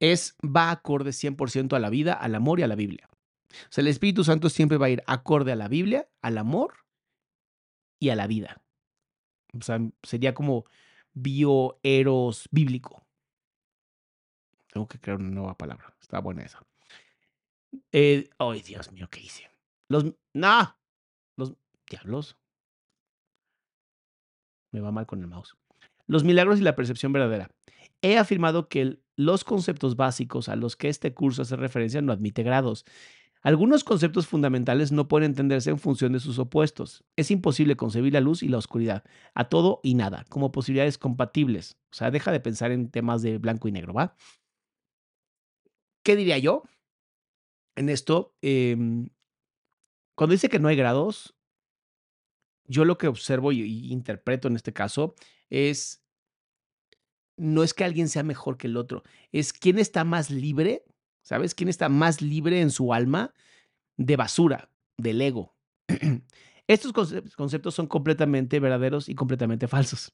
[0.00, 3.08] Es va acorde 100% a la vida, al amor y a la Biblia.
[3.12, 6.74] O sea, el Espíritu Santo siempre va a ir acorde a la Biblia, al amor
[8.00, 8.60] y a la vida.
[9.56, 10.64] O sea, sería como
[11.12, 13.06] bioeros bíblico.
[14.72, 15.94] Tengo que crear una nueva palabra.
[16.00, 16.60] Está buena esa.
[17.92, 19.48] Eh, ay, Dios mío, ¿qué hice?
[19.86, 20.06] Los.
[20.32, 20.79] ¡No!
[21.90, 22.00] Los.
[22.00, 22.36] Diablos.
[24.72, 25.56] Me va mal con el mouse.
[26.06, 27.50] Los milagros y la percepción verdadera.
[28.02, 32.42] He afirmado que los conceptos básicos a los que este curso hace referencia no admite
[32.42, 32.84] grados.
[33.42, 37.04] Algunos conceptos fundamentales no pueden entenderse en función de sus opuestos.
[37.16, 41.78] Es imposible concebir la luz y la oscuridad, a todo y nada, como posibilidades compatibles.
[41.90, 44.14] O sea, deja de pensar en temas de blanco y negro, ¿va?
[46.04, 46.64] ¿Qué diría yo?
[47.76, 49.08] En esto, em,
[50.16, 51.34] cuando dice que no hay grados,
[52.70, 55.16] yo lo que observo y, interpreto en este caso
[55.50, 56.04] es,
[57.36, 59.02] no es que alguien sea mejor que el otro,
[59.32, 60.84] es quién está más libre,
[61.22, 61.56] ¿sabes?
[61.56, 63.34] ¿Quién está más libre en su alma
[63.96, 65.56] de basura, del ego?
[66.68, 66.92] Estos
[67.34, 70.12] conceptos son completamente verdaderos y completamente falsos.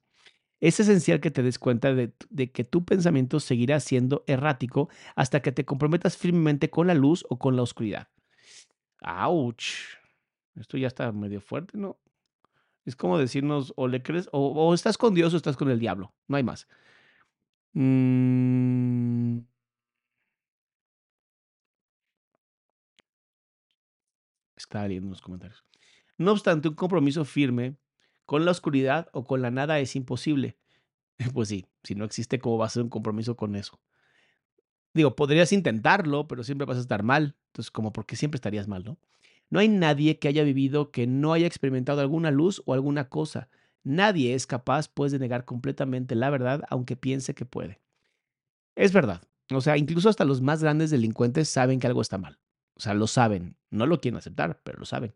[0.59, 5.43] Es esencial que te des cuenta de, de, que tu pensamiento seguirá siendo errático hasta
[5.43, 8.09] que te comprometas firmemente con la luz o con la oscuridad.
[9.03, 9.61] ¡Auch!
[10.55, 11.99] Esto ya está medio fuerte, ¿no?
[12.87, 16.15] Es como decirnos, o le crees, o, estás con Dios o estás con el diablo.
[16.29, 16.69] No hay más.
[17.75, 19.41] Mm.
[24.57, 25.65] Estaba leyendo los comentarios.
[26.17, 27.77] No obstante, un compromiso firme
[28.25, 30.57] con la oscuridad o con la nada es imposible.
[31.35, 33.81] Pues sí, si no existe, ¿cómo va a ser un compromiso con eso?
[34.95, 37.37] Digo, podrías intentarlo, pero siempre vas a estar mal.
[37.49, 38.99] Entonces, como porque siempre estarías mal, ¿no?
[39.51, 43.49] No hay nadie que haya vivido que no haya experimentado alguna luz o alguna cosa.
[43.85, 47.81] Nadie es capaz, pues, de negar completamente la verdad, aunque piense que puede.
[48.75, 49.23] Es verdad.
[49.53, 52.39] O sea, incluso hasta los más grandes delincuentes saben que algo está mal.
[52.75, 53.57] O sea, lo saben.
[53.71, 55.15] No lo quieren aceptar, pero lo saben.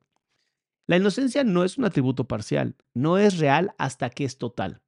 [0.86, 4.80] La inocencia no es un atributo parcial, no es real hasta que es total.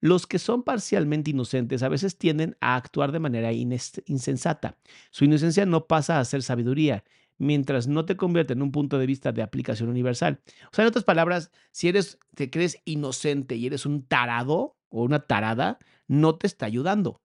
[0.00, 4.76] Los que son parcialmente inocentes a veces tienden a actuar de manera insensata.
[5.12, 7.04] Su inocencia no pasa a ser sabiduría,
[7.40, 10.42] mientras no te convierte en un punto de vista de aplicación universal.
[10.70, 15.02] O sea, en otras palabras, si eres, te crees inocente y eres un tarado o
[15.02, 17.22] una tarada, no te está ayudando.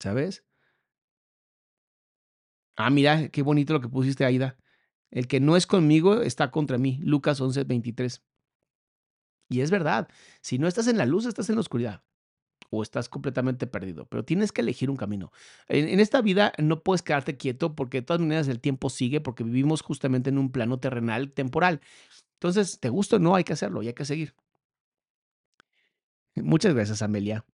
[0.00, 0.44] ¿Sabes?
[2.76, 4.58] Ah, mira, qué bonito lo que pusiste, Aida.
[5.10, 6.98] El que no es conmigo está contra mí.
[7.00, 8.22] Lucas 11, 23.
[9.48, 10.08] Y es verdad,
[10.40, 12.02] si no estás en la luz, estás en la oscuridad
[12.70, 15.32] o estás completamente perdido, pero tienes que elegir un camino.
[15.68, 19.44] En, esta vida no puedes quedarte quieto porque de todas maneras el tiempo sigue porque
[19.44, 21.80] vivimos justamente en un plano terrenal temporal.
[22.34, 24.34] Entonces, te gusta o no, hay que hacerlo y hay que seguir.
[26.36, 27.44] Muchas gracias, Amelia.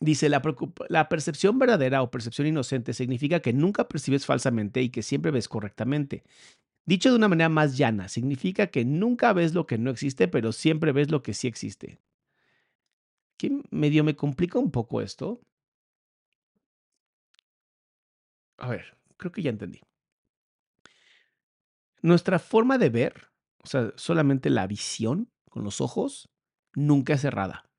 [0.00, 0.42] Dice, la,
[0.88, 5.46] la, percepción verdadera o percepción inocente significa que nunca percibes falsamente y que siempre ves
[5.46, 6.24] correctamente.
[6.86, 10.52] Dicho de una manera más llana, significa que nunca ves lo que no existe, pero
[10.52, 11.98] siempre ves lo que sí existe.
[13.40, 15.40] ¿Qué medio me complica un poco esto?
[18.58, 19.80] A ver, creo que ya entendí.
[22.02, 23.30] Nuestra forma de ver,
[23.64, 26.28] o sea, solamente la visión con los ojos,
[26.74, 27.70] nunca es errada.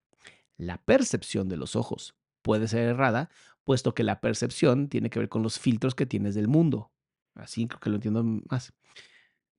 [0.58, 3.30] La percepción de los ojos puede ser errada,
[3.64, 6.92] puesto que la percepción tiene que ver con los filtros que tienes del mundo.
[7.36, 8.74] Así creo que lo entiendo más.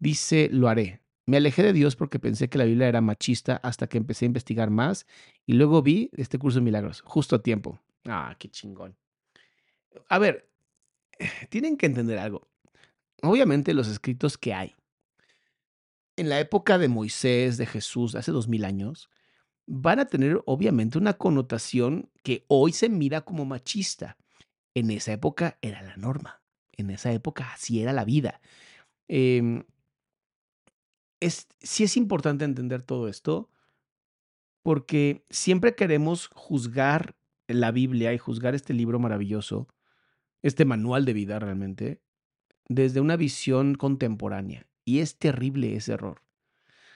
[0.00, 1.00] Dice, lo haré.
[1.24, 4.26] Me alejé de Dios porque pensé que la Biblia era machista hasta que empecé a
[4.26, 5.06] investigar más
[5.46, 7.80] y luego vi este curso de milagros, justo a tiempo.
[8.04, 8.96] Ah, qué chingón.
[10.08, 10.48] A ver,
[11.48, 12.48] tienen que entender algo.
[13.22, 14.74] Obviamente los escritos que hay.
[16.16, 19.08] En la época de Moisés, de Jesús, hace dos mil años,
[19.66, 24.18] van a tener obviamente una connotación que hoy se mira como machista.
[24.74, 26.42] En esa época era la norma.
[26.72, 28.40] En esa época así era la vida.
[29.08, 29.62] Eh,
[31.22, 33.48] es, sí es importante entender todo esto
[34.62, 37.16] porque siempre queremos juzgar
[37.46, 39.68] la Biblia y juzgar este libro maravilloso,
[40.42, 42.00] este manual de vida realmente,
[42.68, 44.66] desde una visión contemporánea.
[44.84, 46.22] Y es terrible ese error.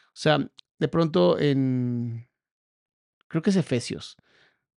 [0.09, 2.29] O sea, de pronto en
[3.29, 4.16] creo que es Efesios,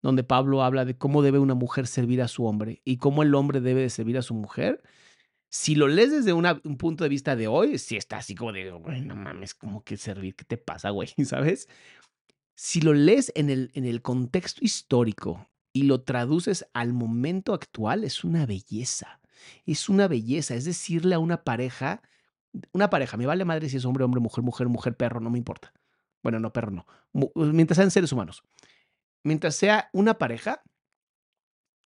[0.02, 3.34] donde Pablo habla de cómo debe una mujer servir a su hombre y cómo el
[3.34, 4.82] hombre debe de servir a su mujer.
[5.52, 8.70] Si lo lees desde un punto de vista de hoy, sí está así como de,
[8.70, 11.08] güey, no mames, como que servir, ¿qué te pasa, güey?
[11.24, 11.68] ¿Sabes?
[12.54, 18.04] Si lo lees en el, en el contexto histórico y lo traduces al momento actual,
[18.04, 19.20] es una belleza.
[19.66, 20.54] Es una belleza.
[20.54, 22.02] Es decirle a una pareja,
[22.72, 25.38] una pareja, me vale madre si es hombre, hombre, mujer, mujer, mujer, perro, no me
[25.38, 25.72] importa.
[26.22, 26.86] Bueno, no, perro no.
[27.34, 28.44] Mientras sean seres humanos.
[29.24, 30.62] Mientras sea una pareja,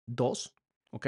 [0.08, 0.56] dos,
[0.91, 1.08] ¿ok?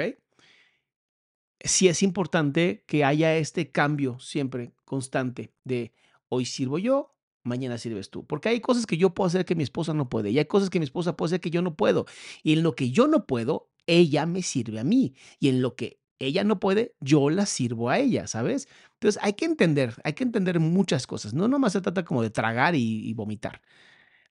[1.60, 5.92] Sí es importante que haya este cambio siempre constante de
[6.28, 8.26] hoy sirvo yo, mañana sirves tú.
[8.26, 10.70] Porque hay cosas que yo puedo hacer que mi esposa no puede y hay cosas
[10.70, 12.06] que mi esposa puede hacer que yo no puedo.
[12.42, 15.14] Y en lo que yo no puedo, ella me sirve a mí.
[15.40, 18.68] Y en lo que ella no puede, yo la sirvo a ella, ¿sabes?
[18.94, 21.34] Entonces hay que entender, hay que entender muchas cosas.
[21.34, 23.62] No nomás se trata como de tragar y, vomitar.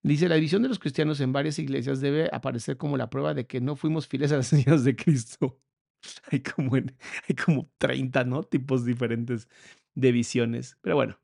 [0.02, 3.46] Dice, la división de los cristianos en varias iglesias debe aparecer como la prueba de
[3.46, 5.60] que no fuimos fieles a las enseñanzas de Cristo.
[6.30, 8.42] hay, como hay como 30, ¿no?
[8.44, 9.48] Tipos diferentes
[9.94, 10.78] de visiones.
[10.82, 11.18] Pero bueno,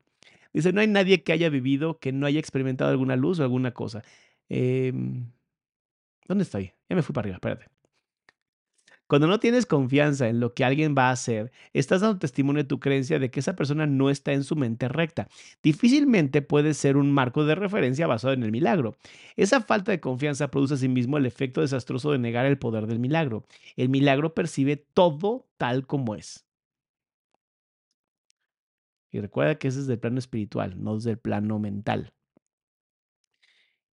[0.53, 3.73] dice, no hay nadie que haya vivido que no haya experimentado alguna luz o alguna
[3.73, 4.03] cosa.
[4.49, 5.31] Em,
[6.27, 6.73] ¿Dónde estoy?
[6.89, 7.72] Ya me fui para arriba, espérate.
[9.07, 12.67] Cuando no tienes confianza en lo que alguien va a hacer, estás dando testimonio de
[12.67, 15.27] tu creencia de que esa persona no está en su mente recta.
[15.61, 18.95] Difícilmente puede ser un marco de referencia basado en el milagro.
[19.35, 23.45] Esa falta de confianza produce asimismo el efecto desastroso de negar el poder del milagro.
[23.75, 26.45] El milagro percibe todo tal como es.
[29.11, 32.13] Y recuerda que es desde el plano espiritual, no desde el plano mental.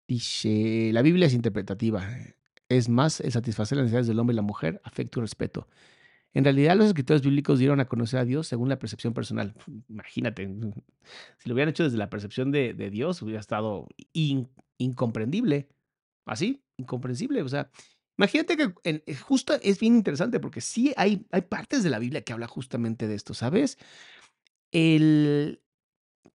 [0.07, 2.07] Dice, la Biblia es interpretativa.
[2.69, 5.67] Es más, el satisfacer las necesidades del hombre y la mujer, afecto y respeto.
[6.33, 9.53] En realidad, los escritores bíblicos dieron a conocer a Dios según la percepción personal.
[9.89, 10.47] Imagínate,
[11.37, 13.87] si lo hubieran hecho desde la percepción de, Dios, hubiera estado
[14.77, 15.69] incomprendible.
[16.25, 17.41] Así, incomprensible.
[17.41, 17.71] O sea,
[18.17, 22.21] imagínate que eh, justo es bien interesante porque sí hay, hay partes de la Biblia
[22.21, 23.77] que habla justamente de esto, ¿sabes?
[24.71, 25.61] El,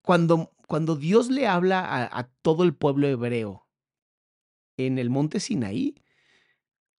[0.01, 3.67] cuando, cuando Dios le habla a, a todo el pueblo hebreo
[4.77, 5.95] en el monte Sinaí,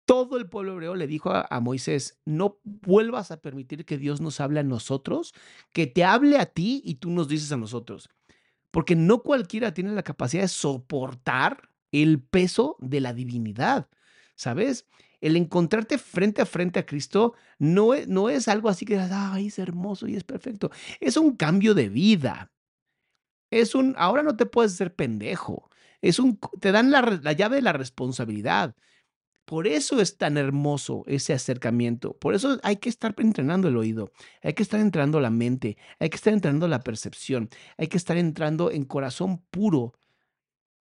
[0.05, 4.39] todo el pueblo hebreo le dijo a, Moisés, no vuelvas a permitir que Dios nos
[4.39, 5.33] hable a nosotros,
[5.71, 8.09] que te hable a ti y tú nos dices a nosotros.
[8.71, 13.87] Porque no cualquiera tiene la capacidad de soportar el peso de la divinidad,
[14.35, 14.87] ¿sabes?
[15.21, 19.47] El encontrarte frente a frente a Cristo no es, no es algo así que, ay,
[19.47, 20.69] es hermoso y es perfecto.
[20.99, 22.51] Es un cambio de vida.
[23.49, 25.69] Es un, ahora no te puedes ser pendejo.
[26.01, 28.75] Es un, te dan la, la llave de la responsabilidad.
[29.45, 32.13] Por eso es tan hermoso ese acercamiento.
[32.17, 36.09] Por eso hay que estar entrenando el oído, hay que estar entrenando la mente, hay
[36.09, 39.93] que estar entrenando la percepción, hay que estar entrando en corazón puro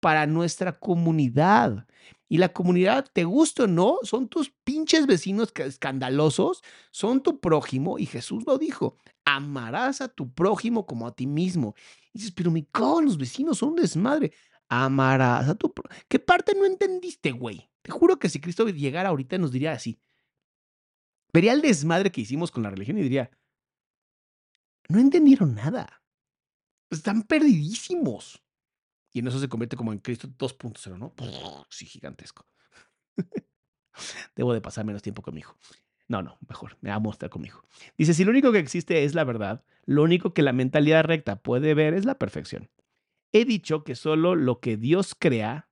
[0.01, 1.87] para nuestra comunidad.
[2.29, 7.99] Y la comunidad, te gusta o no, son tus pinches vecinos escandalosos, son tu prójimo.
[7.99, 11.75] Y Jesús lo dijo, amarás a tu prójimo como a ti mismo.
[12.13, 14.33] Y dices, pero mi cago, los vecinos son un desmadre.
[14.69, 15.73] Amarás a tu...
[16.09, 17.72] ¿Qué parte no entendiste, güey?
[17.83, 20.01] Te juro que si Cristo llegara ahorita nos diría así.
[21.33, 23.31] Vería el desmadre que hicimos con la religión y diría,
[24.89, 26.03] no entendieron nada.
[26.91, 28.43] Están perdidísimos.
[29.13, 31.15] Y en eso se convierte como en Cristo 2.0, ¿no?
[31.71, 32.47] Sí, gigantesco.
[34.37, 35.57] Debo de pasar menos tiempo con mi hijo.
[36.09, 37.63] No, no, mejor, me va a mostrar conmigo.
[37.97, 41.37] Dice, si lo único que existe es la verdad, lo único que la mentalidad recta
[41.37, 42.71] puede ver es la perfección.
[43.33, 45.71] He dicho que solo lo que Dios crea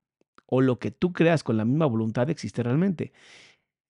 [0.50, 3.12] o lo que tú creas con la misma voluntad existe realmente.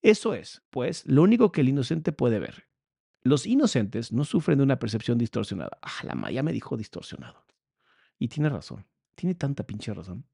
[0.01, 2.67] Eso es, pues, lo único que el inocente puede ver.
[3.23, 5.77] Los inocentes no sufren de una percepción distorsionada.
[5.81, 7.45] Ah, la Maya me dijo distorsionado.
[8.17, 8.85] Y tiene razón.
[9.15, 10.25] Tiene tanta pinche razón.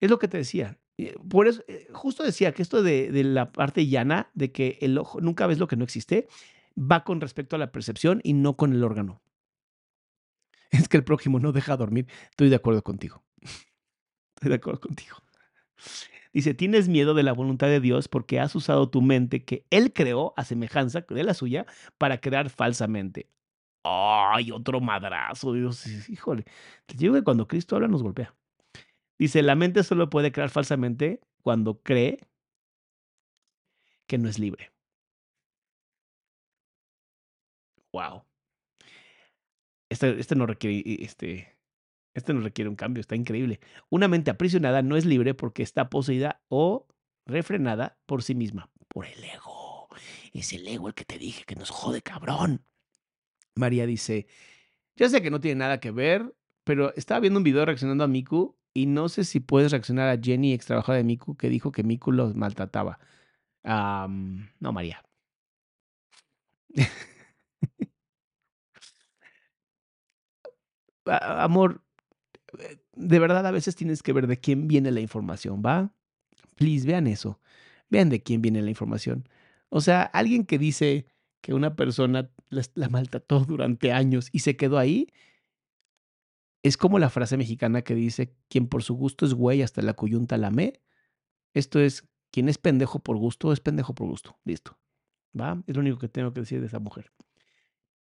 [0.00, 0.78] Es lo que te decía.
[0.98, 4.78] Eh, por eso, eh, justo decía que esto de, de la parte llana, de que
[4.80, 6.28] el ojo nunca ves lo que no existe,
[6.76, 9.22] va con respecto a la percepción y no con el órgano.
[10.70, 12.06] Es que el prójimo no deja dormir.
[12.30, 13.21] Estoy de acuerdo contigo.
[14.42, 15.18] Estoy de acuerdo contigo.
[16.32, 19.92] Dice, tienes miedo de la voluntad de Dios porque has usado tu mente que Él
[19.92, 21.64] creó a semejanza de la suya
[21.96, 23.28] para crear falsamente.
[23.84, 25.52] ¡Ay, otro madrazo!
[25.52, 26.44] Dios, híjole.
[26.86, 28.34] Te digo que cuando Cristo habla nos golpea.
[29.16, 32.18] Dice, la mente solo puede crear falsamente cuando cree
[34.08, 34.72] que no es libre.
[37.92, 38.24] Wow.
[39.88, 41.51] Este, este no requiere este,
[42.14, 43.60] este no requiere un cambio, está increíble.
[43.88, 46.86] Una mente aprisionada no es libre porque está poseída o
[47.26, 49.88] refrenada por sí misma, por el ego.
[50.32, 52.64] Es el ego el que te dije que nos jode, cabrón.
[53.54, 54.26] María dice,
[54.96, 56.34] ya sé que no tiene nada que ver,
[56.64, 60.20] pero estaba viendo un video reaccionando a Miku y no sé si puedes reaccionar a
[60.20, 62.98] Jenny, ex trabajadora de Miku, que dijo que Miku los maltrataba.
[63.64, 65.02] no, María.
[71.04, 71.82] Amor,
[72.94, 75.94] de verdad a veces tienes que ver de quién viene la información, ¿va?
[76.56, 77.40] Please, vean eso.
[77.88, 79.28] Vean de quién viene la información.
[79.68, 81.06] O sea, alguien que dice
[81.40, 85.08] que una persona la, maltrató durante años y se quedó ahí,
[86.62, 89.94] es como la frase mexicana que dice, quien por su gusto es güey hasta la
[89.94, 90.80] coyunta la me.
[91.54, 94.38] Esto es, quien es pendejo por gusto es pendejo por gusto.
[94.44, 94.78] Listo.
[95.38, 95.62] ¿Va?
[95.66, 97.12] Es lo único que tengo que decir de esa mujer.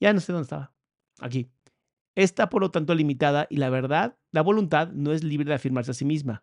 [0.01, 0.75] Ya no sé dónde estaba.
[1.21, 1.51] Aquí.
[2.21, 5.93] Está por lo tanto limitada y la verdad, la voluntad no es libre de afirmarse
[5.93, 6.43] a sí misma.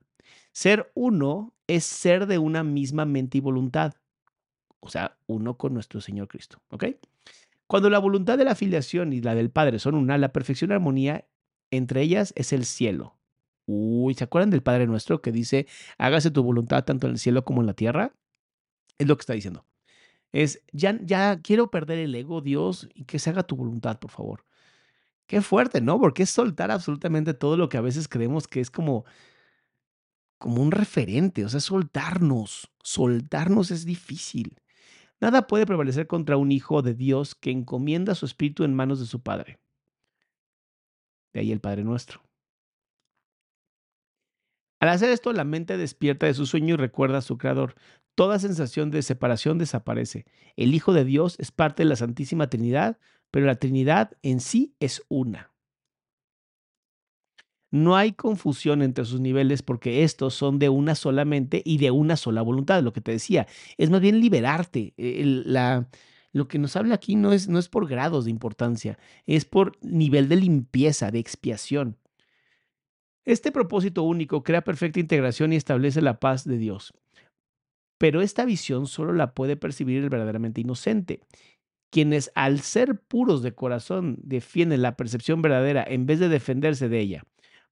[0.52, 3.94] Ser uno es ser de una misma mente y voluntad.
[4.80, 6.64] O sea, uno con nuestro Señor Cristo.
[6.70, 6.86] ¿Ok?
[7.68, 10.74] Cuando la voluntad de la afiliación y la del Padre son una, la perfección y
[10.74, 11.28] armonía
[11.70, 13.20] entre ellas es el cielo.
[13.68, 15.68] Uy, ¿se acuerdan del Padre nuestro que dice,
[16.00, 18.16] hágase tu voluntad tanto en el cielo como en la tierra?
[18.98, 19.64] Es lo que está diciendo.
[20.32, 24.10] Es, ya, ya quiero perder el ego, Dios, y que se haga tu voluntad, por
[24.10, 24.48] favor.
[25.28, 26.00] Qué fuerte, ¿no?
[26.00, 29.06] Porque es soltar absolutamente todo lo que a veces creemos que es como,
[30.38, 32.72] como un referente, o sea, soltarnos.
[32.82, 34.58] Soltarnos es difícil.
[35.20, 39.06] Nada puede prevalecer contra un hijo de Dios que encomienda su espíritu en manos de
[39.06, 39.60] su Padre.
[41.34, 42.22] De ahí el Padre nuestro.
[44.80, 47.76] Al hacer esto, la mente despierta de su sueño y recuerda a su Creador.
[48.16, 50.26] Toda sensación de separación desaparece.
[50.56, 52.98] El Hijo de Dios es parte de la Santísima Trinidad,
[53.32, 55.52] pero la Trinidad en sí es una.
[57.70, 62.16] No hay confusión entre sus niveles porque estos son de una solamente y de una
[62.16, 63.48] sola voluntad, lo que te decía.
[63.78, 64.94] Es más bien liberarte.
[64.98, 65.90] la,
[66.32, 69.78] lo que nos habla aquí no es, no es por grados de importancia, es por
[69.82, 71.98] nivel de limpieza, de expiación.
[73.26, 76.94] Este propósito único crea perfecta integración y establece la paz de Dios.
[77.98, 81.20] Pero esta visión solo la puede percibir el verdaderamente inocente,
[81.90, 87.00] quienes al ser puros de corazón defienden la percepción verdadera en vez de defenderse de
[87.00, 87.24] ella,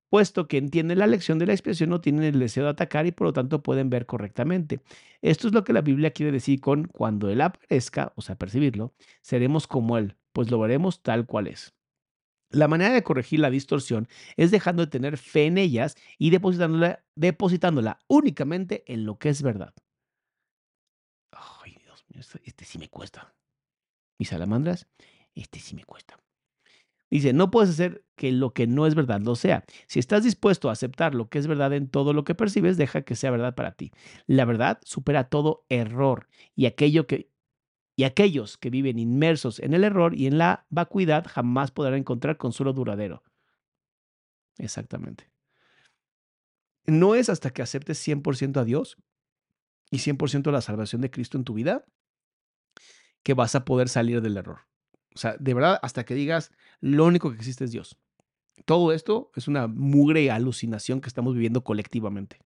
[0.09, 3.11] puesto que entienden la lección de la expiación, no tienen el deseo de atacar y
[3.11, 4.81] por lo tanto pueden ver correctamente.
[5.21, 8.93] Esto es lo que la Biblia quiere decir con cuando Él aparezca, o sea, percibirlo,
[9.21, 11.73] seremos como Él, pues lo veremos tal cual es.
[12.49, 14.07] La manera de corregir la distorsión
[14.37, 19.73] es dejando de tener fe en ellas y depositándola, únicamente en lo que es verdad.
[21.31, 23.35] Ay, Dios mío, este sí me cuesta.
[24.17, 24.87] Mis salamandras,
[25.33, 26.19] este sí me cuesta.
[27.09, 29.63] Dice, no puedes hacer que lo que no es verdad lo sea.
[29.87, 33.03] Si estás dispuesto a aceptar lo que es verdad en todo lo que percibes, deja
[33.03, 33.91] que sea verdad para ti.
[34.25, 37.29] La verdad supera todo error y aquello que
[37.97, 42.35] y aquellos que viven inmersos en el error y en la vacuidad jamás podrán encontrar
[42.35, 43.23] consuelo duradero.
[44.57, 45.31] Exactamente.
[46.85, 48.97] No es hasta que aceptes 100% a Dios
[49.91, 51.85] y 100% la salvación de Cristo en tu vida
[53.25, 54.59] que vas a poder salir del error.
[55.15, 57.97] O sea, de verdad, hasta que digas, lo único que existe es Dios.
[58.65, 62.39] Todo esto es una mugre alucinación que estamos viviendo colectivamente.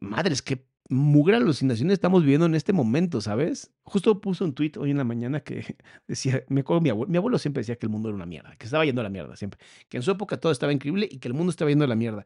[0.00, 3.72] Madres, qué mugre alucinación estamos viviendo en este momento, ¿sabes?
[3.84, 5.76] Justo puso un tweet hoy en la mañana que
[6.08, 8.56] decía, me acuerdo, mi abuelo, mi abuelo siempre decía que el mundo era una mierda,
[8.56, 11.18] que estaba yendo a la mierda siempre, que en su época todo estaba increíble y
[11.18, 12.24] que el mundo estaba yendo a la mierda.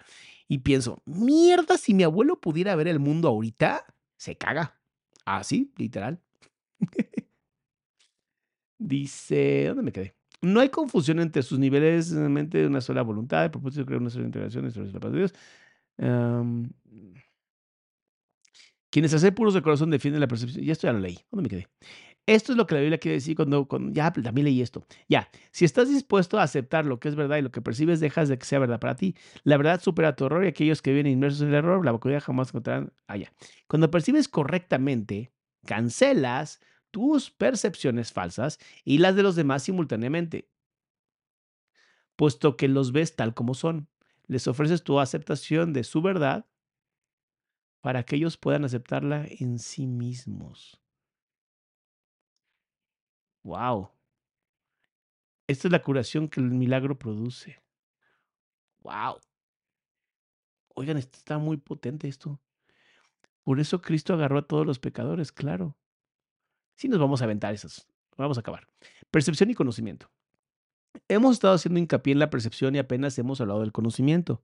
[0.48, 3.84] Y pienso, mierda, si mi abuelo pudiera ver el mundo ahorita,
[4.16, 4.80] se caga.
[5.26, 6.22] Así, literal.
[8.82, 10.14] Dice, ¿dónde me quedé?
[10.40, 13.86] No hay confusión entre sus niveles de mente de una sola voluntad, el propósito de
[13.86, 15.34] crear una sola integración entre la paz de Dios.
[18.88, 20.64] Quienes a puros de corazón defienden la percepción.
[20.64, 21.18] Ya esto ya lo leí.
[21.30, 21.68] ¿Dónde me quedé?
[22.24, 24.86] Esto es lo que la Biblia quiere decir cuando, ya también leí esto.
[25.08, 28.30] Ya, si estás dispuesto a aceptar lo que es verdad y lo que percibes, dejas
[28.30, 29.14] de que sea verdad para ti.
[29.44, 32.22] La verdad supera tu error y aquellos que viven inmersos en el error, la vacuidad
[32.22, 33.30] jamás encontrarán allá.
[33.66, 35.32] Cuando percibes correctamente,
[35.66, 36.60] cancelas
[36.90, 40.48] tus percepciones falsas y las de los demás simultáneamente,
[42.16, 43.88] puesto que los ves tal como son.
[44.26, 46.46] Les ofreces tu aceptación de su verdad
[47.80, 50.80] para que ellos puedan aceptarla en sí mismos.
[53.42, 53.90] Wow.
[55.48, 57.60] Esta es la curación que el milagro produce.
[58.82, 59.18] Wow.
[60.74, 62.40] Oigan, está muy potente esto.
[63.42, 65.76] Por eso Cristo agarró a todos los pecadores, claro.
[66.80, 67.86] Sí nos vamos a aventar esas.
[68.16, 68.66] Vamos a acabar.
[69.10, 70.10] Percepción y conocimiento.
[71.08, 74.42] Hemos estado haciendo hincapié en la percepción y apenas hemos hablado del conocimiento.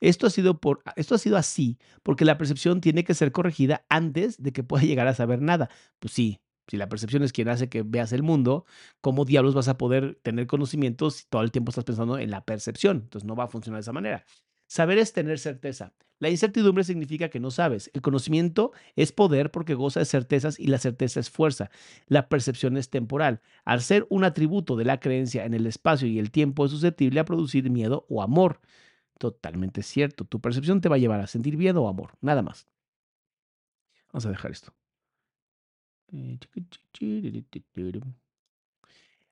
[0.00, 3.86] Esto ha, sido por, esto ha sido así porque la percepción tiene que ser corregida
[3.88, 5.70] antes de que pueda llegar a saber nada.
[6.00, 8.66] Pues sí, si la percepción es quien hace que veas el mundo,
[9.00, 12.44] ¿cómo diablos vas a poder tener conocimientos si todo el tiempo estás pensando en la
[12.44, 13.02] percepción?
[13.04, 14.24] Entonces no va a funcionar de esa manera.
[14.66, 15.94] Saber es tener certeza.
[16.20, 17.90] La incertidumbre significa que no sabes.
[17.94, 21.70] El conocimiento es poder porque goza de certezas y la certeza es fuerza.
[22.06, 23.40] La percepción es temporal.
[23.64, 27.20] Al ser un atributo de la creencia en el espacio y el tiempo es susceptible
[27.20, 28.60] a producir miedo o amor.
[29.18, 30.24] Totalmente cierto.
[30.24, 32.12] Tu percepción te va a llevar a sentir miedo o amor.
[32.20, 32.66] Nada más.
[34.12, 34.72] Vamos a dejar esto.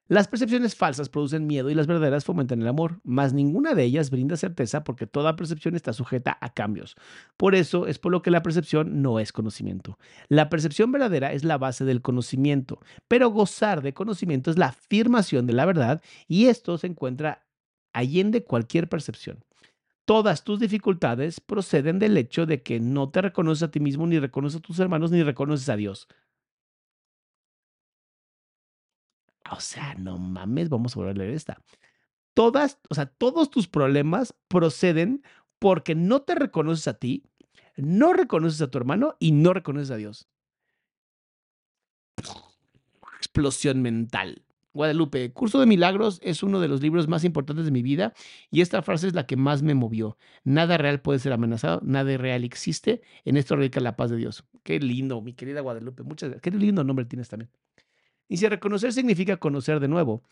[0.09, 4.11] Las percepciones falsas producen miedo y las verdaderas fomentan el amor, mas ninguna de ellas
[4.11, 6.95] brinda certeza porque toda percepción está sujeta a cambios.
[7.37, 9.99] Por eso es por lo que la percepción no es conocimiento.
[10.29, 12.79] La percepción verdadera es la base del conocimiento,
[13.09, 17.45] pero gozar de conocimiento es la afirmación de la verdad y esto se encuentra
[17.93, 19.43] allende cualquier percepción.
[20.05, 24.21] Todas tus dificultades proceden del hecho de que no te reconoces a ti mismo, ni
[24.21, 26.07] reconoces a tus hermanos, ni reconoces a Dios.
[29.53, 31.63] O sea, no mames, vamos a volver a leer esta.
[32.35, 35.23] Todas, o sea, todos tus problemas proceden
[35.59, 37.25] porque no te reconoces a ti,
[37.77, 40.29] no reconoces a tu hermano y no reconoces a Dios.
[43.19, 44.43] Explosión mental.
[44.77, 48.13] Guadalupe, Curso de Milagros es uno de los libros más importantes de mi vida
[48.51, 50.19] y esta frase es la que más me movió.
[50.45, 53.01] Nada real puede ser amenazado, nada real existe.
[53.25, 54.45] En esto radica la paz de Dios.
[54.63, 56.03] Qué lindo, mi querida Guadalupe.
[56.03, 56.43] Muchas gracias.
[56.43, 57.51] Qué lindo nombre tienes también.
[58.29, 60.23] Si reconocer significa conocer de nuevo,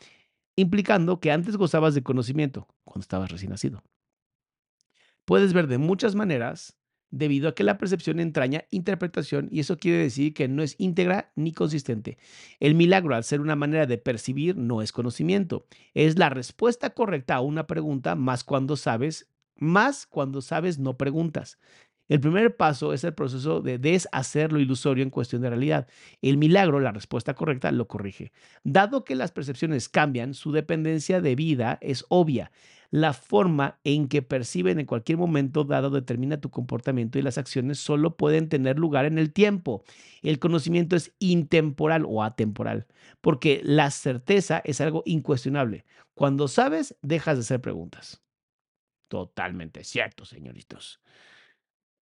[0.57, 3.82] implicando que antes gozabas de conocimiento cuando estabas recién nacido.
[5.24, 6.76] Puedes ver de muchas maneras
[7.11, 11.32] debido a que la percepción entraña interpretación y eso quiere decir que no es íntegra
[11.36, 12.18] ni consistente.
[12.59, 15.66] El milagro, al ser una manera de percibir, no es conocimiento.
[15.95, 21.59] Es la respuesta correcta a una pregunta más cuando sabes, más cuando sabes no preguntas.
[22.09, 25.88] El primer paso es el proceso de deshacer lo ilusorio en cuestión de realidad.
[26.20, 28.32] El milagro, la respuesta correcta, lo corrige.
[28.62, 32.50] Dado que las percepciones cambian, su dependencia de vida es obvia.
[32.90, 37.78] La forma en que perciben en cualquier momento dado determina tu comportamiento y las acciones
[37.78, 39.82] solo pueden tener lugar en el tiempo.
[40.22, 42.86] El conocimiento es intemporal o atemporal,
[43.20, 45.86] porque la certeza es algo incuestionable.
[46.14, 48.22] Cuando sabes, dejas de hacer preguntas.
[49.09, 51.00] Totalmente cierto, señoritos.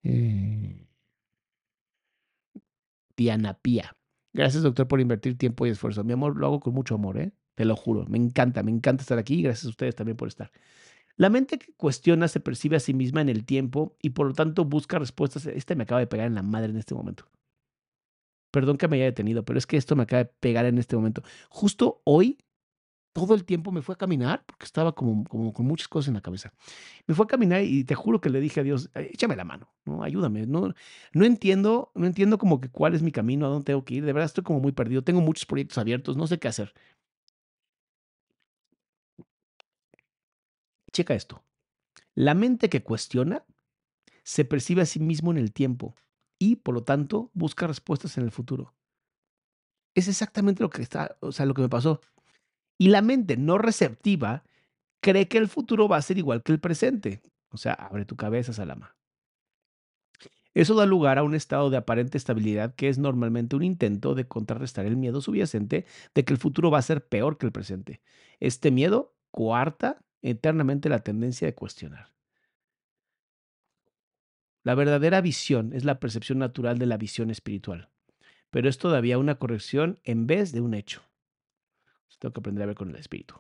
[0.04, 0.88] Eh,
[3.16, 3.95] Diana Pía.
[4.34, 6.04] Gracias, doctor, por invertir tiempo y esfuerzo.
[6.04, 7.34] Mi amor, lo hago con mucho amor, ¿eh?
[7.56, 8.06] Te lo juro.
[8.08, 9.41] Me encanta, me encanta estar aquí.
[9.41, 10.52] Gracias a ustedes también por estar.
[11.18, 14.34] La mente que cuestiona se percibe a sí misma en el tiempo y por lo
[14.34, 15.45] tanto busca respuestas.
[15.45, 17.30] Este me acaba de pegar en la madre en este momento.
[18.52, 20.95] Perdón que me haya detenido, pero es que esto me acaba de pegar en este
[20.95, 21.24] momento.
[21.49, 22.39] Justo hoy
[23.14, 26.14] todo el tiempo me fue a caminar porque estaba como, como con muchas cosas en
[26.16, 26.53] la cabeza.
[27.07, 29.70] Me fue a caminar y te juro que le dije a Dios, échame la mano,
[29.86, 30.03] ¿no?
[30.03, 30.47] ayúdame.
[30.47, 30.74] No,
[31.14, 34.05] no entiendo, no entiendo como que cuál es mi camino, a dónde tengo que ir.
[34.05, 35.03] De verdad estoy como muy perdido.
[35.03, 36.74] Tengo muchos proyectos abiertos, no sé qué hacer.
[40.91, 41.43] Checa esto.
[42.16, 43.45] La mente que cuestiona
[44.24, 45.95] se percibe a sí mismo en el tiempo
[46.38, 48.74] y, por lo tanto, busca respuestas en el futuro.
[49.93, 52.01] Es exactamente lo que está, o sea, lo que me pasó.
[52.82, 54.44] Y la mente no receptiva
[55.02, 57.22] cree que el futuro va a ser igual que el presente.
[57.50, 58.96] O sea, abre tu cabeza, Salama.
[60.56, 64.28] Eso da lugar a un estado de aparente estabilidad que es normalmente un intento de
[64.28, 68.02] contrarrestar el miedo subyacente de que el futuro va a ser peor que el presente.
[68.40, 72.16] Este miedo coarta eternamente la tendencia de cuestionar.
[74.64, 77.92] La verdadera visión es la percepción natural de la visión espiritual,
[78.50, 81.04] pero es todavía una corrección en vez de un hecho.
[82.20, 83.36] Tengo que aprender a ver con el espíritu.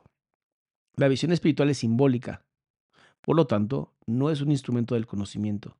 [0.95, 2.45] La visión espiritual es simbólica.
[3.21, 5.77] Por lo tanto, no es un instrumento del conocimiento.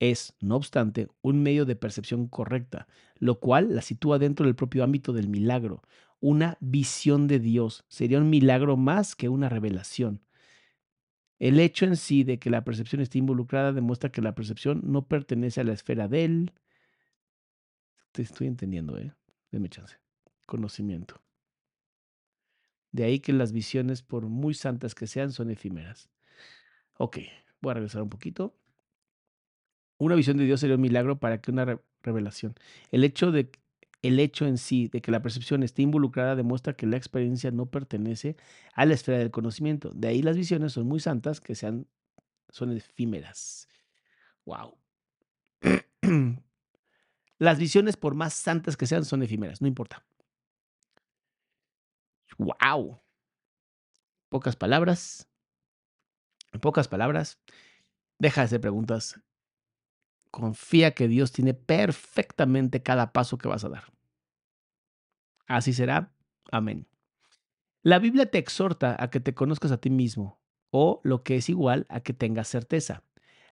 [0.00, 4.82] Es, no obstante, un medio de percepción correcta, lo cual la sitúa dentro del propio
[4.82, 5.82] ámbito del milagro.
[6.20, 10.22] Una visión de Dios sería un milagro más que una revelación.
[11.38, 15.06] El hecho en sí de que la percepción esté involucrada demuestra que la percepción no
[15.06, 16.52] pertenece a la esfera del...
[18.12, 19.12] Te estoy entendiendo, ¿eh?
[19.50, 19.96] Deme chance.
[20.46, 21.20] Conocimiento.
[22.94, 26.08] De ahí que las visiones, por muy santas que sean, son efímeras.
[26.96, 27.18] Ok,
[27.60, 28.54] voy a regresar un poquito.
[29.98, 32.54] Una visión de Dios sería un milagro para que una revelación.
[32.92, 33.50] El hecho, de,
[34.02, 37.66] el hecho en sí de que la percepción esté involucrada demuestra que la experiencia no
[37.66, 38.36] pertenece
[38.74, 39.90] a la esfera del conocimiento.
[39.92, 41.88] De ahí las visiones son muy santas que sean,
[42.48, 43.66] son efímeras.
[44.44, 44.78] Wow.
[47.38, 50.04] las visiones, por más santas que sean, son efímeras, no importa.
[52.38, 53.00] ¡Wow!
[54.28, 55.28] Pocas palabras.
[56.52, 57.40] En pocas palabras,
[58.18, 59.20] deja de hacer preguntas.
[60.30, 63.92] Confía que Dios tiene perfectamente cada paso que vas a dar.
[65.46, 66.12] Así será.
[66.50, 66.86] Amén.
[67.82, 71.48] La Biblia te exhorta a que te conozcas a ti mismo, o lo que es
[71.48, 73.02] igual a que tengas certeza.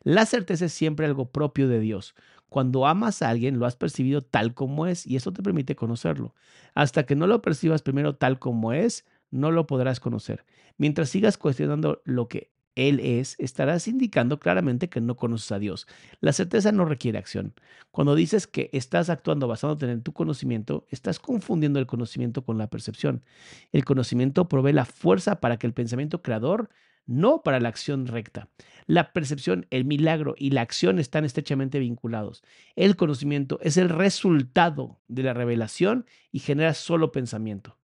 [0.00, 2.14] La certeza es siempre algo propio de Dios.
[2.52, 6.34] Cuando amas a alguien, lo has percibido tal como es y eso te permite conocerlo.
[6.74, 10.44] Hasta que no lo percibas primero tal como es, no lo podrás conocer.
[10.76, 15.86] Mientras sigas cuestionando lo que Él es, estarás indicando claramente que no conoces a Dios.
[16.20, 17.54] La certeza no requiere acción.
[17.90, 22.68] Cuando dices que estás actuando basándote en tu conocimiento, estás confundiendo el conocimiento con la
[22.68, 23.24] percepción.
[23.72, 26.68] El conocimiento provee la fuerza para que el pensamiento creador
[27.06, 28.48] no para la acción recta.
[28.86, 32.42] La percepción, el milagro y la acción están estrechamente vinculados.
[32.76, 37.78] El conocimiento es el resultado de la revelación y genera solo pensamiento,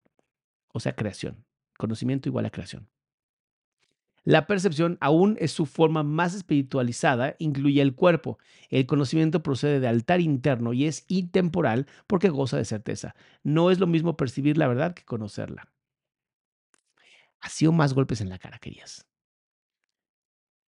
[0.72, 1.44] o sea, creación.
[1.76, 2.88] Conocimiento igual a creación.
[4.24, 8.38] La percepción aún es su forma más espiritualizada, incluye el cuerpo.
[8.68, 13.14] El conocimiento procede de altar interno y es intemporal porque goza de certeza.
[13.42, 15.72] No es lo mismo percibir la verdad que conocerla.
[17.40, 19.07] Ha sido más golpes en la cara, querías.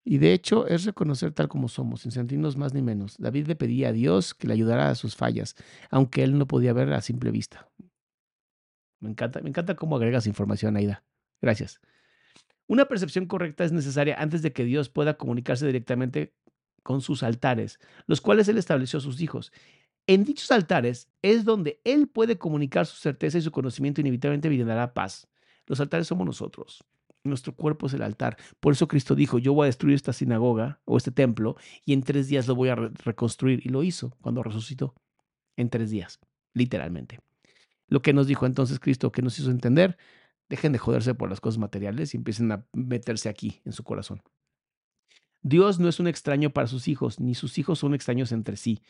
[0.03, 3.17] Y de hecho es reconocer tal como somos, sin sentirnos más ni menos.
[3.19, 5.55] David le pedía a Dios que le ayudara a sus fallas,
[5.89, 7.69] aunque él no podía ver a simple vista.
[8.99, 11.03] Me encanta, me encanta cómo agregas información, Aida.
[11.41, 11.79] Gracias.
[12.67, 16.33] Una percepción correcta es necesaria antes de que Dios pueda comunicarse directamente
[16.83, 19.51] con sus altares, los cuales Él estableció a sus hijos.
[20.07, 24.93] En dichos altares es donde Él puede comunicar su certeza y su conocimiento inevitablemente brindará
[24.93, 25.27] paz.
[25.67, 26.83] Los altares somos nosotros.
[27.23, 28.37] Nuestro cuerpo es el altar.
[28.59, 31.55] Por eso Cristo dijo, yo voy a destruir esta sinagoga o este templo
[31.85, 33.65] y en tres días lo voy a reconstruir.
[33.65, 34.95] Y lo hizo cuando resucitó.
[35.57, 36.19] En tres días,
[36.53, 37.19] literalmente.
[37.87, 39.97] Lo que nos dijo entonces Cristo, que nos hizo entender,
[40.49, 44.21] dejen de joderse por las cosas materiales y empiecen a meterse aquí en su corazón.
[45.43, 48.81] Dios no es un extraño para sus hijos, ni sus hijos son extraños entre sí.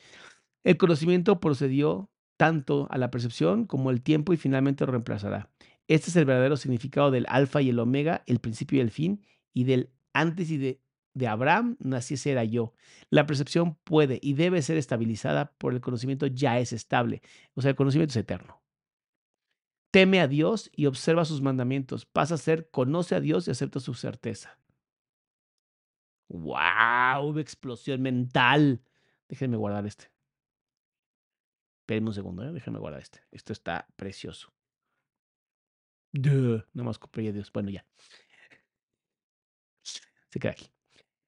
[0.63, 5.49] El conocimiento procedió tanto a la percepción como el tiempo y finalmente lo reemplazará.
[5.91, 9.25] Este es el verdadero significado del alfa y el omega, el principio y el fin,
[9.53, 10.79] y del antes y de,
[11.13, 12.73] de Abraham naciese era yo.
[13.09, 17.21] La percepción puede y debe ser estabilizada por el conocimiento ya es estable,
[17.55, 18.61] o sea, el conocimiento es eterno.
[19.91, 22.05] Teme a Dios y observa sus mandamientos.
[22.05, 24.57] Pasa a ser, conoce a Dios y acepta su certeza.
[26.29, 27.37] ¡Wow!
[27.37, 28.81] Explosión mental.
[29.27, 30.09] Déjenme guardar este.
[31.81, 32.53] Espérenme un segundo, ¿eh?
[32.53, 33.19] déjenme guardar este.
[33.31, 34.53] Esto está precioso.
[36.13, 37.51] Duh, no más copié Dios.
[37.51, 37.85] Bueno, ya.
[40.29, 40.71] Se queda aquí.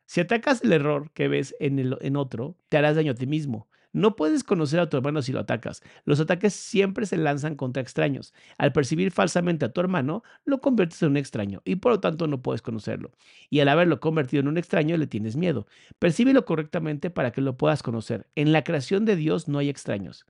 [0.06, 3.28] Si atacas el error que ves en, el, en otro, te harás daño a ti
[3.28, 3.70] mismo.
[3.94, 5.82] No puedes conocer a tu hermano si lo atacas.
[6.06, 8.34] Los ataques siempre se lanzan contra extraños.
[8.58, 12.28] Al percibir falsamente a tu hermano, lo conviertes en un extraño y por lo tanto
[12.28, 13.12] no puedes conocerlo.
[13.52, 15.68] Y al haberlo convertido en un extraño, le tienes miedo.
[16.00, 18.28] Percíbelo correctamente para que lo puedas conocer.
[18.36, 20.26] En la creación de Dios no hay extraños.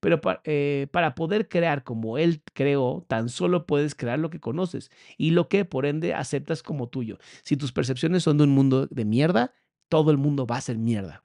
[0.00, 4.90] Pero eh, para, poder crear como Él creó, tan solo puedes crear lo que conoces
[5.16, 7.18] y lo que por ende aceptas como tuyo.
[7.42, 9.52] Si tus percepciones son de un mundo de mierda,
[9.88, 11.22] todo el mundo va a ser mierda.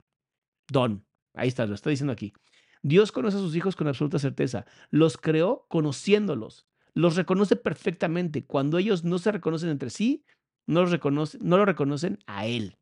[0.68, 2.32] Don, ahí está, lo está diciendo aquí.
[2.82, 4.66] Dios conoce a sus hijos con absoluta certeza.
[4.90, 6.66] Los creó conociéndolos.
[6.94, 8.44] Los reconoce perfectamente.
[8.44, 10.24] Cuando ellos no se reconocen entre sí,
[10.66, 12.76] no, los reconoce, no lo reconocen a Él.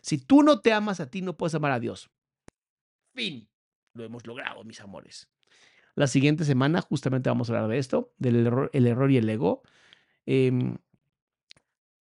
[0.00, 2.10] Si tú no te amas a ti, no puedes amar a Dios.
[3.14, 3.48] Fin
[3.96, 5.28] lo hemos logrado, mis amores.
[5.94, 9.28] La siguiente semana justamente vamos a hablar de esto, del error, el error y el
[9.28, 9.62] ego.
[10.26, 10.76] Em,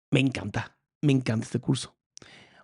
[0.09, 1.95] me encanta, me encanta este curso.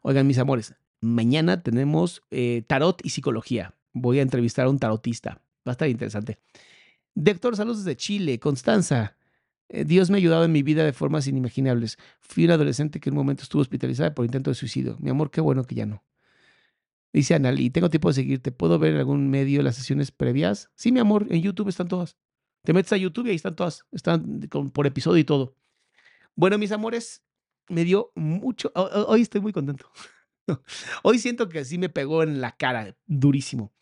[0.02, 3.76] Oigan, mis amores, mañana tenemos eh, tarot y psicología.
[3.92, 5.42] Voy a entrevistar a un tarotista.
[5.68, 6.40] Va a estar interesante.
[7.16, 8.40] Doctor, saludos desde Chile.
[8.40, 9.18] Constanza,
[9.68, 11.98] eh, Dios me ha ayudado en mi vida de formas inimaginables.
[12.22, 14.96] Fui un adolescente que en un momento estuvo hospitalizada por intento de suicidio.
[15.00, 16.04] Mi amor, qué bueno que ya no.
[17.12, 18.52] Dice Anal, tengo tiempo de seguirte.
[18.52, 20.70] ¿Puedo ver en algún medio las sesiones previas?
[20.76, 22.18] Sí, mi amor, en YouTube están todas.
[22.64, 23.86] Te metes a YouTube y ahí están todas.
[23.92, 24.42] Están
[24.74, 25.56] por episodio y todo.
[26.36, 27.24] Bueno, mis amores,
[27.68, 28.72] me dio mucho.
[28.76, 29.90] Hoy estoy muy contento.
[31.04, 33.74] Hoy siento que así me pegó en la cara, durísimo.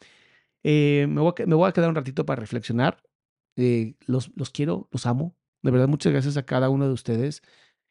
[0.63, 3.03] Eh, me, voy a, me, voy a, quedar un ratito para reflexionar.
[3.57, 5.35] Eh, los, los quiero, los amo.
[5.63, 7.41] De verdad, muchas gracias a cada uno de ustedes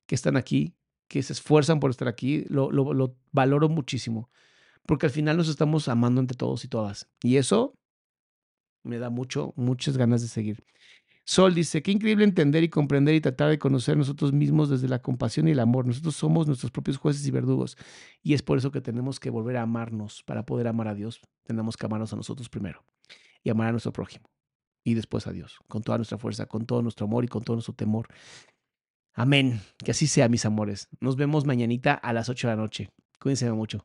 [0.07, 0.75] que están aquí,
[1.09, 2.47] que se esfuerzan por estar aquí.
[2.49, 4.31] Lo, lo valoro muchísimo
[4.87, 7.09] porque al final nos estamos amando entre todos y todas.
[7.23, 7.75] Y eso
[8.85, 10.65] me da mucho, muchas ganas de seguir.
[11.29, 15.03] Sol dice, qué increíble entender y comprender y tratar de conocer nosotros mismos desde la
[15.03, 15.85] compasión y el amor.
[15.85, 17.77] Nosotros somos nuestros propios jueces y verdugos.
[18.23, 20.23] Y es por eso que tenemos que volver a amarnos.
[20.23, 22.85] Para poder amar a Dios, tenemos que amarnos a nosotros primero
[23.43, 24.31] y amar a nuestro prójimo.
[24.85, 27.57] Y después a Dios, con toda nuestra fuerza, con todo nuestro amor y con todo
[27.57, 28.07] nuestro temor.
[29.15, 29.61] Amén.
[29.79, 30.89] Que así sea, mis amores.
[31.01, 32.91] Nos vemos mañanita a las 8 de la noche.
[33.19, 33.85] Cuídense mucho.